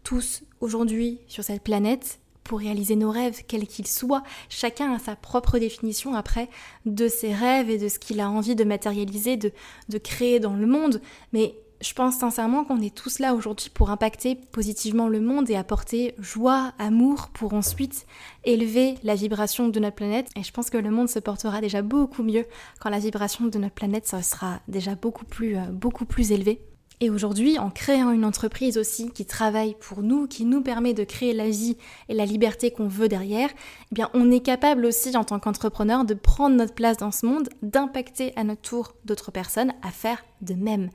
tous 0.04 0.44
aujourd'hui 0.62 1.20
sur 1.28 1.44
cette 1.44 1.64
planète 1.64 2.20
pour 2.44 2.60
réaliser 2.60 2.96
nos 2.96 3.12
rêves, 3.12 3.42
quels 3.48 3.68
qu'ils 3.68 3.88
soient. 3.88 4.24
Chacun 4.50 4.94
a 4.94 5.00
sa 5.00 5.16
propre 5.16 5.60
définition 5.60 6.16
après 6.16 6.50
de 6.86 7.08
ses 7.08 7.34
rêves 7.34 7.70
et 7.70 7.78
de 7.78 7.90
ce 7.90 8.00
qu'il 8.00 8.22
a 8.22 8.30
envie 8.30 8.56
de 8.56 8.64
matérialiser, 8.64 9.36
de, 9.36 9.52
de 9.90 9.98
créer 9.98 10.40
dans 10.40 10.56
le 10.56 10.66
monde. 10.66 11.02
Mais 11.34 11.56
je 11.82 11.94
pense 11.94 12.18
sincèrement 12.18 12.64
qu'on 12.64 12.82
est 12.82 12.96
tous 12.96 13.20
là 13.20 13.34
aujourd'hui 13.34 13.70
pour 13.70 13.90
impacter 13.90 14.36
positivement 14.36 15.08
le 15.08 15.20
monde 15.20 15.50
et 15.50 15.56
apporter 15.56 16.16
joie, 16.20 16.74
amour 16.80 17.30
pour 17.30 17.54
ensuite 17.54 18.06
élever 18.44 18.96
la 19.04 19.16
vibration 19.16 19.68
de 19.68 19.80
notre 19.80 19.96
planète. 19.96 20.30
Et 20.36 20.44
je 20.44 20.52
pense 20.52 20.70
que 20.70 20.78
le 20.78 20.90
monde 20.90 21.10
se 21.10 21.20
portera 21.20 21.62
déjà 21.62 21.82
beaucoup 21.82 22.24
mieux 22.24 22.46
quand 22.80 22.90
la 22.90 23.00
vibration 23.00 23.46
de 23.46 23.58
notre 23.60 23.76
planète 23.76 24.08
sera 24.08 24.60
déjà 24.68 24.96
beaucoup 24.96 25.26
plus, 25.26 25.58
euh, 25.58 25.66
beaucoup 25.72 26.06
plus 26.06 26.32
élevée. 26.32 26.62
Et 27.00 27.12
aujourd'hui, 27.12 27.60
en 27.60 27.70
créant 27.70 28.10
une 28.10 28.26
entreprise 28.26 28.76
aussi 28.76 29.12
qui 29.12 29.28
travaille 29.28 29.76
pour 29.80 30.02
nous, 30.02 30.26
qui 30.26 30.46
nous 30.46 30.64
permet 30.64 30.96
de 30.96 31.04
créer 31.04 31.32
la 31.32 31.48
vie 31.48 31.78
et 32.10 32.16
la 32.16 32.26
liberté 32.26 32.72
qu'on 32.72 32.88
veut 32.88 33.08
derrière, 33.08 33.52
eh 33.92 33.96
bien, 33.96 34.10
on 34.16 34.32
est 34.32 34.40
capable 34.40 34.84
aussi 34.84 35.16
en 35.16 35.24
tant 35.24 35.38
qu'entrepreneur 35.38 36.06
de 36.06 36.16
prendre 36.16 36.56
notre 36.56 36.74
place 36.74 36.98
dans 36.98 37.12
ce 37.12 37.28
monde, 37.28 37.50
d'impacter 37.62 38.34
à 38.36 38.44
notre 38.44 38.62
tour 38.62 38.94
d'autres 39.06 39.30
personnes 39.30 39.74
à 39.84 39.92
faire 39.92 40.26
de 40.42 40.56
même. 40.56 40.90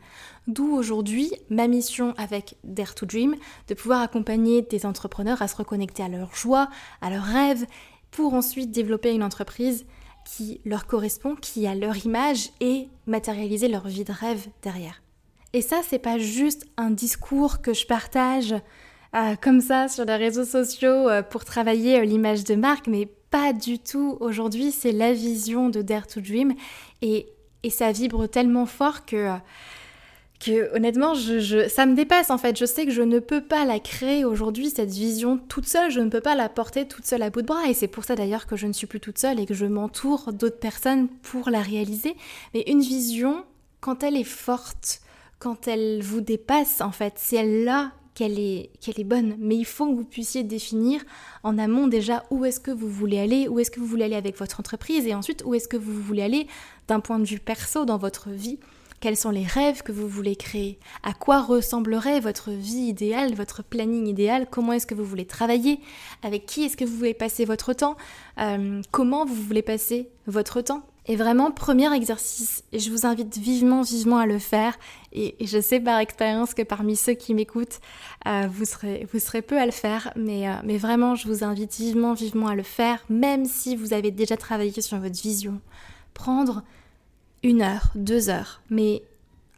D'où 0.49 0.75
aujourd'hui 0.75 1.33
ma 1.51 1.69
mission 1.69 2.15
avec 2.17 2.57
Dare 2.65 2.97
to 2.97 3.07
Dream, 3.07 3.37
de 3.69 3.75
pouvoir 3.75 4.03
accompagner 4.03 4.63
des 4.63 4.85
entrepreneurs 4.87 5.41
à 5.41 5.47
se 5.47 5.55
reconnecter 5.55 6.03
à 6.03 6.09
leur 6.09 6.35
joie, 6.35 6.69
à 7.01 7.11
leurs 7.11 7.23
rêves, 7.23 7.65
pour 8.11 8.35
ensuite 8.35 8.73
développer 8.73 9.13
une 9.15 9.23
entreprise 9.23 9.87
qui 10.25 10.61
leur 10.65 10.87
correspond, 10.87 11.37
qui 11.37 11.65
a 11.69 11.77
leur 11.77 12.05
image 12.05 12.51
et 12.61 12.89
matérialiser 13.07 13.69
leur 13.69 13.87
vie 13.87 14.05
de 14.05 14.13
rêve 14.13 14.49
derrière. 14.63 15.01
Et 15.55 15.61
ça, 15.61 15.81
c'est 15.87 15.99
pas 15.99 16.19
juste 16.19 16.67
un 16.77 16.91
discours 16.91 17.61
que 17.61 17.75
je 17.75 17.87
partage 17.87 18.55
euh, 19.15 19.35
comme 19.39 19.61
ça 19.61 19.89
sur 19.89 20.07
les 20.07 20.17
réseaux 20.17 20.45
sociaux 20.45 21.11
euh, 21.11 21.23
pour 21.23 21.45
travailler 21.45 22.01
euh, 22.01 22.05
l'image 22.05 22.45
de 22.45 22.55
marque, 22.55 22.87
mais 22.87 23.07
pas 23.31 23.53
du 23.53 23.79
tout. 23.79 24.17
Aujourd'hui, 24.21 24.73
c'est 24.73 24.93
la 24.93 25.13
vision 25.13 25.69
de 25.69 25.83
Dare 25.83 26.07
to 26.07 26.21
Dream. 26.23 26.55
Et 27.03 27.27
ça 27.69 27.93
vibre 27.93 28.27
tellement 28.27 28.67
fort 28.67 29.05
que 29.05 29.39
honnêtement, 30.75 31.15
ça 31.15 31.87
me 31.87 31.95
dépasse 31.95 32.31
en 32.31 32.39
fait. 32.39 32.59
Je 32.59 32.65
sais 32.65 32.87
que 32.87 32.91
je 32.91 33.03
ne 33.03 33.19
peux 33.19 33.43
pas 33.43 33.65
la 33.65 33.79
créer 33.79 34.25
aujourd'hui, 34.25 34.71
cette 34.71 34.91
vision 34.91 35.39
toute 35.39 35.67
seule. 35.67 35.91
Je 35.91 36.01
ne 36.01 36.09
peux 36.09 36.21
pas 36.21 36.35
la 36.35 36.49
porter 36.49 36.89
toute 36.89 37.07
seule 37.07 37.23
à 37.23 37.31
bout 37.31 37.43
de 37.43 37.47
bras. 37.47 37.69
Et 37.69 37.75
c'est 37.75 37.89
pour 37.89 38.05
ça 38.05 38.17
d'ailleurs 38.17 38.47
que 38.47 38.57
je 38.57 38.67
ne 38.67 38.73
suis 38.73 38.87
plus 38.87 39.01
toute 39.01 39.19
seule 39.19 39.39
et 39.39 39.47
que 39.47 39.55
je 39.55 39.67
m'entoure 39.67 40.33
d'autres 40.33 40.59
personnes 40.59 41.09
pour 41.09 41.51
la 41.51 41.61
réaliser. 41.61 42.17
Mais 42.55 42.65
une 42.67 42.81
vision, 42.81 43.45
quand 43.81 44.03
elle 44.03 44.17
est 44.17 44.25
forte, 44.25 45.03
quand 45.43 45.67
elle 45.67 46.03
vous 46.03 46.21
dépasse, 46.21 46.81
en 46.81 46.93
fait, 46.93 47.15
c'est 47.17 47.35
elle-là 47.35 47.91
qu'elle 48.15 48.39
est, 48.39 48.71
qu'elle 48.81 49.01
est 49.01 49.05
bonne. 49.05 49.35
Mais 49.41 49.57
il 49.57 49.65
faut 49.65 49.91
que 49.91 49.97
vous 49.97 50.05
puissiez 50.05 50.45
définir 50.45 51.03
en 51.43 51.59
amont 51.59 51.89
déjà 51.89 52.23
où 52.31 52.45
est-ce 52.45 52.61
que 52.61 52.71
vous 52.71 52.89
voulez 52.89 53.19
aller, 53.19 53.49
où 53.49 53.59
est-ce 53.59 53.73
que 53.73 53.81
vous 53.81 53.87
voulez 53.87 54.05
aller 54.05 54.15
avec 54.15 54.39
votre 54.39 54.61
entreprise 54.61 55.05
et 55.05 55.17
ensuite 55.17 55.43
où 55.45 55.55
est-ce 55.55 55.67
que 55.67 55.77
vous 55.77 56.01
voulez 56.01 56.23
aller 56.23 56.47
d'un 56.87 57.01
point 57.01 57.19
de 57.19 57.25
vue 57.25 57.41
perso 57.41 57.85
dans 57.85 57.99
votre 57.99 58.31
vie. 58.31 58.61
Quels 59.01 59.17
sont 59.17 59.31
les 59.31 59.45
rêves 59.45 59.83
que 59.83 59.91
vous 59.91 60.07
voulez 60.07 60.37
créer? 60.37 60.79
À 61.03 61.13
quoi 61.13 61.43
ressemblerait 61.43 62.21
votre 62.21 62.53
vie 62.53 62.87
idéale, 62.87 63.35
votre 63.35 63.65
planning 63.65 64.07
idéal? 64.07 64.47
Comment 64.49 64.75
est-ce 64.75 64.87
que 64.87 64.95
vous 64.95 65.05
voulez 65.05 65.27
travailler? 65.27 65.81
Avec 66.23 66.47
qui 66.47 66.63
est-ce 66.63 66.77
que 66.77 66.85
vous 66.85 66.97
voulez 66.97 67.15
passer 67.15 67.45
votre 67.45 67.73
temps? 67.73 67.97
Euh, 68.39 68.81
Comment 68.93 69.25
vous 69.25 69.35
voulez 69.35 69.63
passer 69.63 70.09
votre 70.29 70.61
temps? 70.61 70.85
Et 71.07 71.17
vraiment, 71.17 71.51
premier 71.51 71.93
exercice, 71.95 72.63
et 72.71 72.79
je 72.79 72.91
vous 72.91 73.07
invite 73.07 73.37
vivement, 73.37 73.83
vivement 73.83 74.19
à 74.19 74.27
le 74.27 74.39
faire. 74.39 74.79
Et, 75.13 75.35
je 75.41 75.61
sais 75.61 75.81
par 75.81 75.99
expérience 75.99 76.55
que 76.55 76.63
parmi 76.63 76.95
ceux 76.95 77.15
qui 77.15 77.35
m'écoutent, 77.35 77.81
euh, 78.27 78.47
vous, 78.49 78.65
serez, 78.65 79.09
vous 79.13 79.19
serez 79.19 79.43
peu 79.43 79.59
à 79.59 79.67
le 79.67 79.73
faire, 79.73 80.13
mais, 80.15 80.49
euh, 80.49 80.53
mais 80.63 80.79
vraiment, 80.79 81.17
je 81.17 81.27
vous 81.27 81.43
invite 81.43 81.75
vivement, 81.75 82.13
vivement 82.13 82.47
à 82.47 82.55
le 82.55 82.63
faire, 82.63 83.05
même 83.09 83.47
si 83.47 83.75
vous 83.75 83.93
avez 83.95 84.13
déjà 84.13 84.37
travaillé 84.37 84.81
sur 84.81 84.99
votre 84.99 85.21
vision. 85.21 85.61
Prendre 86.15 86.63
une 87.43 87.63
heure, 87.63 87.91
deux 87.97 88.29
heures, 88.29 88.63
mais 88.71 89.03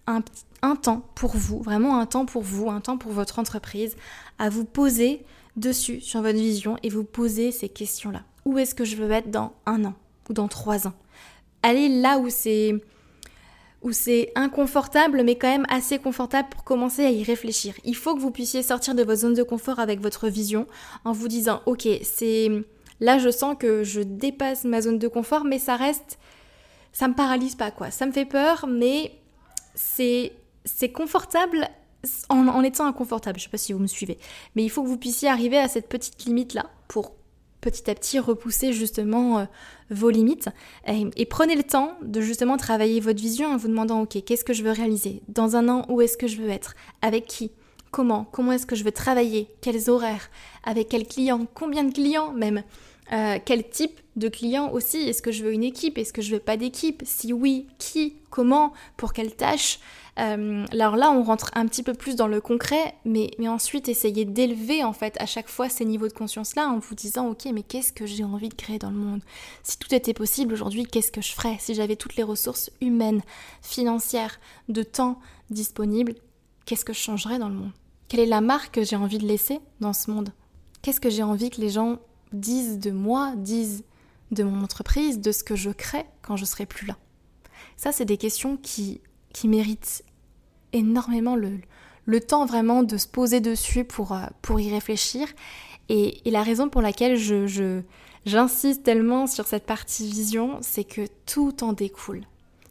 un, 0.07 0.23
un 0.63 0.77
temps 0.77 1.03
pour 1.15 1.37
vous, 1.37 1.63
vraiment 1.63 1.99
un 1.99 2.07
temps 2.07 2.25
pour 2.25 2.43
vous, 2.43 2.71
un 2.71 2.81
temps 2.81 2.97
pour 2.97 3.13
votre 3.13 3.39
entreprise, 3.39 3.97
à 4.39 4.49
vous 4.49 4.65
poser 4.65 5.23
dessus 5.57 6.01
sur 6.01 6.23
votre 6.23 6.39
vision 6.39 6.79
et 6.83 6.89
vous 6.89 7.05
poser 7.05 7.53
ces 7.53 7.69
questions-là. 7.69 8.23
Où 8.47 8.57
est-ce 8.57 8.75
que 8.75 8.87
je 8.87 8.97
veux 8.97 9.11
être 9.11 9.31
dans 9.31 9.53
un 9.67 9.85
an 9.85 9.95
ou 10.31 10.33
dans 10.33 10.49
trois 10.49 10.87
ans? 10.87 10.95
Allez 11.65 11.89
là 11.89 12.19
où 12.19 12.29
c'est 12.29 12.75
où 13.81 13.91
c'est 13.93 14.33
inconfortable, 14.35 15.23
mais 15.25 15.37
quand 15.37 15.49
même 15.49 15.67
assez 15.71 15.99
confortable 15.99 16.49
pour 16.51 16.63
commencer 16.63 17.05
à 17.05 17.11
y 17.11 17.23
réfléchir. 17.23 17.75
Il 17.85 17.97
faut 17.97 18.15
que 18.15 18.21
vous 18.21 18.31
puissiez 18.31 18.63
sortir 18.63 18.95
de 18.95 19.03
votre 19.03 19.21
zone 19.21 19.35
de 19.35 19.43
confort 19.43 19.79
avec 19.79 20.01
votre 20.01 20.29
vision 20.29 20.67
en 21.05 21.13
vous 21.13 21.29
disant, 21.29 21.63
ok, 21.65 21.89
c'est 22.03 22.51
là 23.01 23.19
je 23.19 23.31
sens 23.31 23.57
que 23.59 23.83
je 23.83 24.03
dépasse 24.03 24.65
ma 24.65 24.83
zone 24.83 24.99
de 24.99 25.09
confort, 25.09 25.45
mais 25.45 25.59
ça 25.59 25.77
reste 25.77 26.19
ça 26.93 27.09
me 27.09 27.15
paralyse 27.15 27.55
pas 27.55 27.71
quoi. 27.71 27.91
Ça 27.91 28.05
me 28.05 28.13
fait 28.13 28.27
peur, 28.27 28.67
mais 28.69 29.13
c'est 29.75 30.33
c'est 30.67 30.93
confortable 30.93 31.67
en, 32.29 32.63
étant 32.63 32.85
inconfortable. 32.87 33.39
Je 33.39 33.45
sais 33.45 33.51
pas 33.51 33.57
si 33.57 33.73
vous 33.73 33.79
me 33.79 33.87
suivez, 33.87 34.19
mais 34.55 34.65
il 34.65 34.69
faut 34.69 34.83
que 34.83 34.89
vous 34.89 34.99
puissiez 34.99 35.31
arriver 35.31 35.59
à 35.59 35.69
cette 35.69 35.89
petite 35.89 36.27
limite 36.27 36.53
là 36.53 36.67
pour 36.89 37.13
petit 37.65 37.91
à 37.91 37.95
petit 37.95 38.19
repousser 38.19 38.75
justement 38.75 39.39
euh, 39.39 39.45
vos 39.91 40.11
limites. 40.11 40.51
Et, 40.87 41.25
prenez 41.25 41.57
le 41.57 41.63
temps 41.63 41.97
de 42.03 42.21
justement 42.21 42.59
travailler 42.59 43.01
votre 43.01 43.21
vision 43.21 43.49
en 43.49 43.57
vous 43.57 43.69
demandant 43.69 44.03
ok 44.03 44.23
qu'est-ce 44.25 44.45
que 44.45 44.53
je 44.53 44.63
veux 44.63 44.71
réaliser? 44.71 45.23
Dans 45.29 45.57
un 45.57 45.69
an 45.71 45.87
où 45.89 46.03
est-ce 46.03 46.19
que 46.19 46.27
je 46.27 46.37
veux 46.37 46.51
être? 46.51 46.75
Avec 47.01 47.27
qui? 47.27 47.53
Comment? 47.91 48.27
Comment 48.33 48.53
est-ce 48.53 48.67
que 48.67 48.77
je 48.77 48.85
veux 48.85 48.93
travailler? 48.93 49.49
Quels 49.63 49.89
horaires? 49.89 50.31
Avec 50.65 50.91
quels 50.91 51.07
clients? 51.07 51.47
Combien 51.55 51.85
de 51.85 51.93
clients 51.93 52.33
même? 52.33 52.63
Euh, 53.13 53.39
quel 53.43 53.69
type 53.69 54.01
de 54.17 54.29
client 54.29 54.71
aussi? 54.71 54.99
Est-ce 54.99 55.23
que 55.23 55.33
je 55.33 55.43
veux 55.43 55.53
une 55.53 55.65
équipe? 55.65 55.97
Est-ce 55.97 56.13
que 56.13 56.23
je 56.23 56.33
veux 56.33 56.41
pas 56.41 56.59
d'équipe? 56.59 57.03
Si 57.07 57.33
oui, 57.33 57.67
qui? 57.79 58.17
Comment? 58.31 58.73
Pour 58.99 59.15
quelle 59.15 59.35
tâche? 59.35 59.79
Euh, 60.19 60.65
Alors 60.73 60.97
là, 60.97 61.11
on 61.11 61.23
rentre 61.23 61.51
un 61.55 61.67
petit 61.67 61.83
peu 61.83 61.95
plus 61.95 62.17
dans 62.17 62.27
le 62.27 62.41
concret, 62.41 62.95
mais, 63.05 63.31
mais 63.39 63.49
ensuite 63.49 63.89
essayer 63.89 64.25
d'élever 64.25 64.85
en 64.85 64.93
fait 64.93 65.17
à 65.21 65.27
chaque 65.27 65.49
fois 65.49 65.69
ces 65.69 65.85
niveaux 65.85 66.09
de 66.09 66.13
conscience-là 66.13 66.69
en 66.69 66.79
vous 66.79 66.95
disant 66.95 67.29
ok, 67.29 67.47
mais 67.53 67.63
qu'est-ce 67.63 67.93
que 67.93 68.07
j'ai 68.07 68.25
envie 68.25 68.49
de 68.49 68.55
créer 68.55 68.79
dans 68.79 68.91
le 68.91 68.97
monde? 68.97 69.21
Si 69.63 69.79
tout 69.79 69.95
était 69.95 70.15
possible 70.15 70.53
aujourd'hui, 70.53 70.85
qu'est-ce 70.85 71.13
que 71.13 71.23
je 71.23 71.33
ferais? 71.33 71.57
Si 71.59 71.75
j'avais 71.75 71.97
toutes 71.97 72.17
les 72.17 72.23
ressources 72.23 72.71
humaines, 72.81 73.23
financières, 73.63 74.39
de 74.69 74.83
temps 74.83 75.19
disponibles, 75.51 76.15
qu'est-ce 76.65 76.85
que 76.85 76.93
je 76.93 77.01
changerais 77.01 77.39
dans 77.39 77.49
le 77.49 77.55
monde? 77.55 77.73
Quelle 78.09 78.21
est 78.21 78.27
la 78.27 78.41
marque 78.41 78.75
que 78.75 78.85
j'ai 78.85 78.97
envie 78.97 79.19
de 79.19 79.27
laisser 79.27 79.61
dans 79.81 79.93
ce 79.93 80.11
monde? 80.11 80.33
Qu'est-ce 80.83 81.01
que 81.01 81.11
j'ai 81.11 81.23
envie 81.23 81.51
que 81.51 81.61
les 81.61 81.71
gens 81.71 81.99
disent 82.33 82.79
de 82.79 82.91
moi, 82.91 83.33
disent 83.37 83.85
de 84.31 84.45
mon 84.45 84.63
entreprise, 84.63 85.21
de 85.21 85.33
ce 85.33 85.43
que 85.43 85.57
je 85.57 85.71
crée 85.71 86.05
quand 86.23 86.37
je 86.37 86.45
serai 86.45 86.67
plus 86.67 86.87
là? 86.87 86.97
Ça, 87.77 87.93
c'est 87.93 88.05
des 88.05 88.19
questions 88.19 88.57
qui, 88.57 89.01
qui 89.35 89.49
méritent 89.49 90.03
énormément 90.73 91.37
le, 91.37 91.61
le 92.07 92.21
temps 92.21 92.47
vraiment 92.47 92.83
de 92.83 92.97
se 92.97 93.07
poser 93.07 93.41
dessus 93.41 93.85
pour, 93.85 94.13
euh, 94.13 94.25
pour 94.41 94.61
y 94.61 94.71
réfléchir. 94.71 95.29
Et, 95.91 96.23
la 96.25 96.43
raison 96.43 96.71
pour 96.71 96.81
laquelle 96.81 97.17
je, 97.17 97.83
j'insiste 98.25 98.83
tellement 98.83 99.27
sur 99.27 99.47
cette 99.47 99.67
partie 99.67 100.09
vision, 100.09 100.59
c'est 100.63 100.85
que 100.85 101.07
tout 101.27 101.63
en 101.63 101.73
découle. 101.73 102.23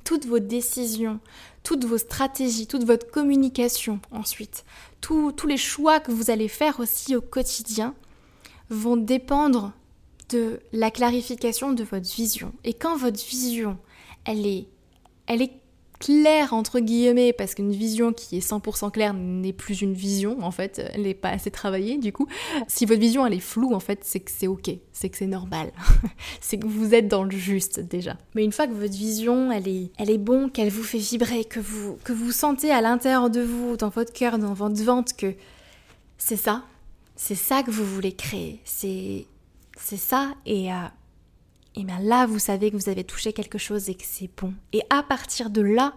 Toutes 0.03 0.25
vos 0.25 0.39
décisions, 0.39 1.20
toutes 1.62 1.86
vos 1.86 1.98
stratégies, 1.98 2.67
toute 2.67 2.84
votre 2.84 3.10
communication 3.10 4.00
ensuite, 4.12 4.65
tous 5.00 5.48
les 5.48 5.58
choix 5.58 6.00
que 6.00 6.12
vous 6.12 6.32
allez 6.32 6.48
faire 6.48 6.79
aussi 6.79 7.15
au 7.15 7.22
quotidien 7.22 7.93
vont 8.70 8.98
dépendre 8.98 9.74
de 10.29 10.60
la 10.72 10.91
clarification 10.91 11.74
de 11.74 11.84
votre 11.84 12.10
vision. 12.10 12.53
Et 12.63 12.74
quand 12.74 12.98
votre 12.98 13.24
vision, 13.24 13.77
elle 14.25 14.46
est, 14.46 14.67
elle 15.27 15.41
est 15.41 15.53
claire 16.03 16.53
entre 16.53 16.81
guillemets, 16.81 17.31
parce 17.31 17.55
qu'une 17.55 17.72
vision 17.72 18.12
qui 18.12 18.36
est 18.36 18.45
100% 18.45 18.91
claire 18.91 19.13
n'est 19.13 19.53
plus 19.53 19.81
une 19.81 19.93
vision, 19.93 20.43
en 20.43 20.51
fait, 20.51 20.81
elle 20.93 21.03
n'est 21.03 21.13
pas 21.13 21.29
assez 21.29 21.50
travaillée, 21.50 21.98
du 21.98 22.12
coup. 22.12 22.27
Si 22.67 22.86
votre 22.86 23.00
vision, 23.00 23.25
elle 23.25 23.33
est 23.33 23.39
floue, 23.39 23.74
en 23.74 23.79
fait, 23.79 24.00
c'est 24.03 24.19
que 24.19 24.29
c'est 24.29 24.48
ok, 24.48 24.69
c'est 24.91 25.10
que 25.10 25.15
c'est 25.15 25.27
normal. 25.27 25.72
c'est 26.41 26.57
que 26.57 26.67
vous 26.67 26.93
êtes 26.93 27.07
dans 27.07 27.24
le 27.24 27.31
juste, 27.31 27.79
déjà. 27.79 28.17
Mais 28.36 28.43
une 28.43 28.51
fois 28.51 28.67
que 28.67 28.74
votre 28.74 28.93
vision, 28.93 29.50
elle 29.50 29.69
est, 29.69 29.91
elle 29.98 30.10
est 30.10 30.17
bon, 30.17 30.50
qu'elle 30.50 30.69
vous 30.69 30.83
fait 30.83 30.98
vibrer, 30.98 31.45
que 31.45 31.62
vous, 31.62 31.98
que 32.03 32.12
vous 32.12 32.33
sentez 32.33 32.69
à 32.69 32.81
l'intérieur 32.81 33.29
de 33.29 33.41
vous, 33.41 33.77
dans 33.77 33.89
votre 33.89 34.12
cœur, 34.12 34.38
dans 34.38 34.53
votre 34.53 34.83
ventre, 34.83 35.15
que 35.15 35.33
c'est 36.17 36.36
ça, 36.36 36.63
c'est 37.15 37.36
ça 37.36 37.63
que 37.63 37.72
vous 37.72 37.86
voulez 37.86 38.12
créer. 38.12 38.60
C'est, 38.65 39.25
c'est 39.77 39.95
ça. 39.95 40.33
Et, 40.45 40.69
euh, 40.69 40.75
et 41.75 41.84
bien 41.84 42.00
là, 42.00 42.25
vous 42.25 42.39
savez 42.39 42.72
que 42.72 42.75
vous 42.77 42.89
avez 42.89 43.03
touché 43.03 43.34
quelque 43.34 43.58
chose 43.58 43.89
et 43.89 43.96
que 43.96 44.03
c'est 44.06 44.30
bon. 44.39 44.53
Et 44.74 44.82
à 44.89 45.03
partir 45.03 45.50
de 45.50 45.62
là, 45.62 45.94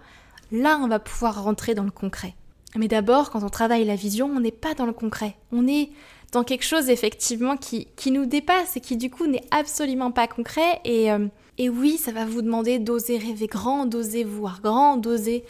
là, 0.51 0.79
on 0.83 0.89
va 0.89 0.99
pouvoir 0.99 1.43
rentrer 1.43 1.75
dans 1.75 1.85
le 1.85 1.91
concret. 1.91 2.35
Mais 2.77 2.89
d'abord, 2.89 3.31
quand 3.31 3.43
on 3.43 3.49
travaille 3.49 3.85
la 3.85 3.97
vision, 3.97 4.27
on 4.27 4.41
n'est 4.41 4.51
pas 4.51 4.75
dans 4.75 4.87
le 4.87 4.93
concret. 4.93 5.37
On 5.53 5.67
est 5.67 5.91
dans 6.33 6.45
quelque 6.45 6.65
chose 6.65 6.91
effectivement 6.91 7.57
qui, 7.57 7.89
qui 7.97 8.11
nous 8.11 8.27
dépasse 8.27 8.77
et 8.77 8.81
qui 8.81 8.97
du 8.97 9.11
coup 9.11 9.27
n'est 9.27 9.45
absolument 9.51 10.11
pas 10.11 10.27
concret. 10.27 10.81
Et, 10.85 11.13
euh, 11.13 11.27
et 11.59 11.69
oui, 11.69 11.97
ça 11.97 12.13
va 12.13 12.25
vous 12.25 12.43
demander 12.43 12.79
d'oser 12.79 13.19
rêver 13.19 13.47
grand, 13.47 13.87
d'oser 13.87 14.25
voir 14.25 14.61
grand, 14.63 14.97
d'oser 14.97 15.45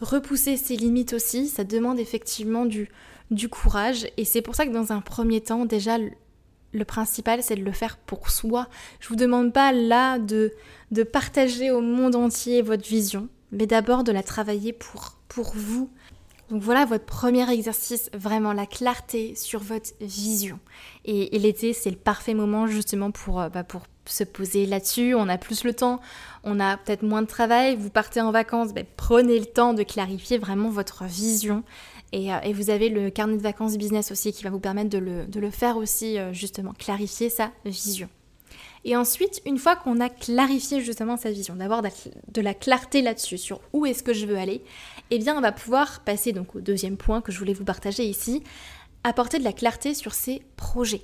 repousser 0.00 0.56
ses 0.56 0.76
limites 0.76 1.12
aussi. 1.12 1.48
Ça 1.48 1.64
demande 1.64 1.98
effectivement 1.98 2.66
du, 2.66 2.88
du 3.30 3.48
courage. 3.48 4.06
Et 4.16 4.24
c'est 4.24 4.42
pour 4.42 4.54
ça 4.54 4.66
que 4.66 4.72
dans 4.72 4.92
un 4.92 5.00
premier 5.00 5.40
temps, 5.40 5.66
déjà, 5.66 5.98
le 6.72 6.84
principal, 6.84 7.42
c'est 7.42 7.56
de 7.56 7.64
le 7.64 7.72
faire 7.72 7.96
pour 7.96 8.30
soi. 8.30 8.68
Je 9.00 9.08
vous 9.08 9.16
demande 9.16 9.52
pas 9.52 9.72
là 9.72 10.18
de, 10.18 10.52
de 10.90 11.02
partager 11.02 11.70
au 11.70 11.80
monde 11.80 12.14
entier 12.14 12.62
votre 12.62 12.86
vision, 12.88 13.28
mais 13.52 13.66
d'abord 13.66 14.04
de 14.04 14.12
la 14.12 14.22
travailler 14.22 14.72
pour, 14.72 15.16
pour 15.28 15.52
vous. 15.54 15.90
Donc 16.50 16.62
voilà 16.62 16.84
votre 16.84 17.04
premier 17.04 17.48
exercice, 17.52 18.10
vraiment 18.12 18.52
la 18.52 18.66
clarté 18.66 19.36
sur 19.36 19.60
votre 19.60 19.90
vision. 20.00 20.58
Et, 21.04 21.38
l'été, 21.38 21.72
c'est 21.72 21.90
le 21.90 21.96
parfait 21.96 22.34
moment 22.34 22.66
justement 22.66 23.12
pour, 23.12 23.40
euh, 23.40 23.48
bah, 23.48 23.62
pour 23.62 23.82
se 24.04 24.24
poser 24.24 24.66
là-dessus. 24.66 25.14
On 25.14 25.28
a 25.28 25.38
plus 25.38 25.62
le 25.62 25.72
temps, 25.72 26.00
on 26.42 26.58
a 26.58 26.76
peut-être 26.76 27.04
moins 27.04 27.22
de 27.22 27.28
travail, 27.28 27.76
vous 27.76 27.90
partez 27.90 28.20
en 28.20 28.32
vacances, 28.32 28.74
bah, 28.74 28.82
prenez 28.96 29.38
le 29.38 29.46
temps 29.46 29.74
de 29.74 29.84
clarifier 29.84 30.38
vraiment 30.38 30.70
votre 30.70 31.04
vision 31.04 31.62
euh, 32.14 32.40
et, 32.42 32.52
vous 32.52 32.70
avez 32.70 32.88
le 32.88 33.10
carnet 33.10 33.36
de 33.36 33.42
vacances 33.42 33.76
business 33.76 34.10
aussi 34.10 34.32
qui 34.32 34.42
va 34.42 34.50
vous 34.50 34.60
permettre 34.60 34.90
de 34.90 34.98
le, 34.98 35.50
faire 35.50 35.76
aussi, 35.76 36.18
euh, 36.18 36.32
justement, 36.32 36.72
clarifier 36.72 37.30
sa 37.30 37.52
vision. 37.64 38.08
Et 38.84 38.96
ensuite, 38.96 39.42
une 39.44 39.58
fois 39.58 39.76
qu'on 39.76 40.00
a 40.00 40.08
clarifié 40.08 40.80
justement 40.80 41.16
sa 41.16 41.30
vision, 41.30 41.54
d'avoir 41.54 41.82
de 41.82 42.40
la 42.40 42.54
clarté 42.54 43.02
là-dessus, 43.02 43.36
sur 43.36 43.60
où 43.72 43.84
est-ce 43.84 44.02
que 44.02 44.14
je 44.14 44.26
veux 44.26 44.38
aller, 44.38 44.62
eh 45.10 45.18
bien, 45.18 45.36
on 45.36 45.40
va 45.40 45.52
pouvoir 45.52 46.00
passer 46.00 46.32
donc 46.32 46.56
au 46.56 46.60
deuxième 46.60 46.96
point 46.96 47.20
que 47.20 47.30
je 47.30 47.38
voulais 47.38 47.52
vous 47.52 47.64
partager 47.64 48.04
ici, 48.04 48.42
apporter 49.04 49.38
de 49.38 49.44
la 49.44 49.52
clarté 49.52 49.92
sur 49.94 50.14
ses 50.14 50.42
projets, 50.56 51.02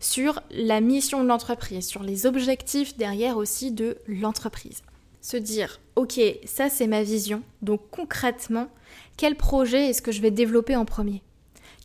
sur 0.00 0.42
la 0.50 0.80
mission 0.80 1.22
de 1.22 1.28
l'entreprise, 1.28 1.86
sur 1.86 2.02
les 2.02 2.26
objectifs 2.26 2.96
derrière 2.96 3.36
aussi 3.36 3.70
de 3.70 3.96
l'entreprise. 4.08 4.82
Se 5.20 5.36
dire, 5.36 5.80
ok, 5.96 6.20
ça 6.44 6.68
c'est 6.68 6.86
ma 6.88 7.02
vision, 7.02 7.42
donc 7.62 7.80
concrètement, 7.90 8.68
quel 9.16 9.36
projet 9.36 9.90
est-ce 9.90 10.02
que 10.02 10.12
je 10.12 10.20
vais 10.20 10.30
développer 10.30 10.76
en 10.76 10.84
premier? 10.84 11.22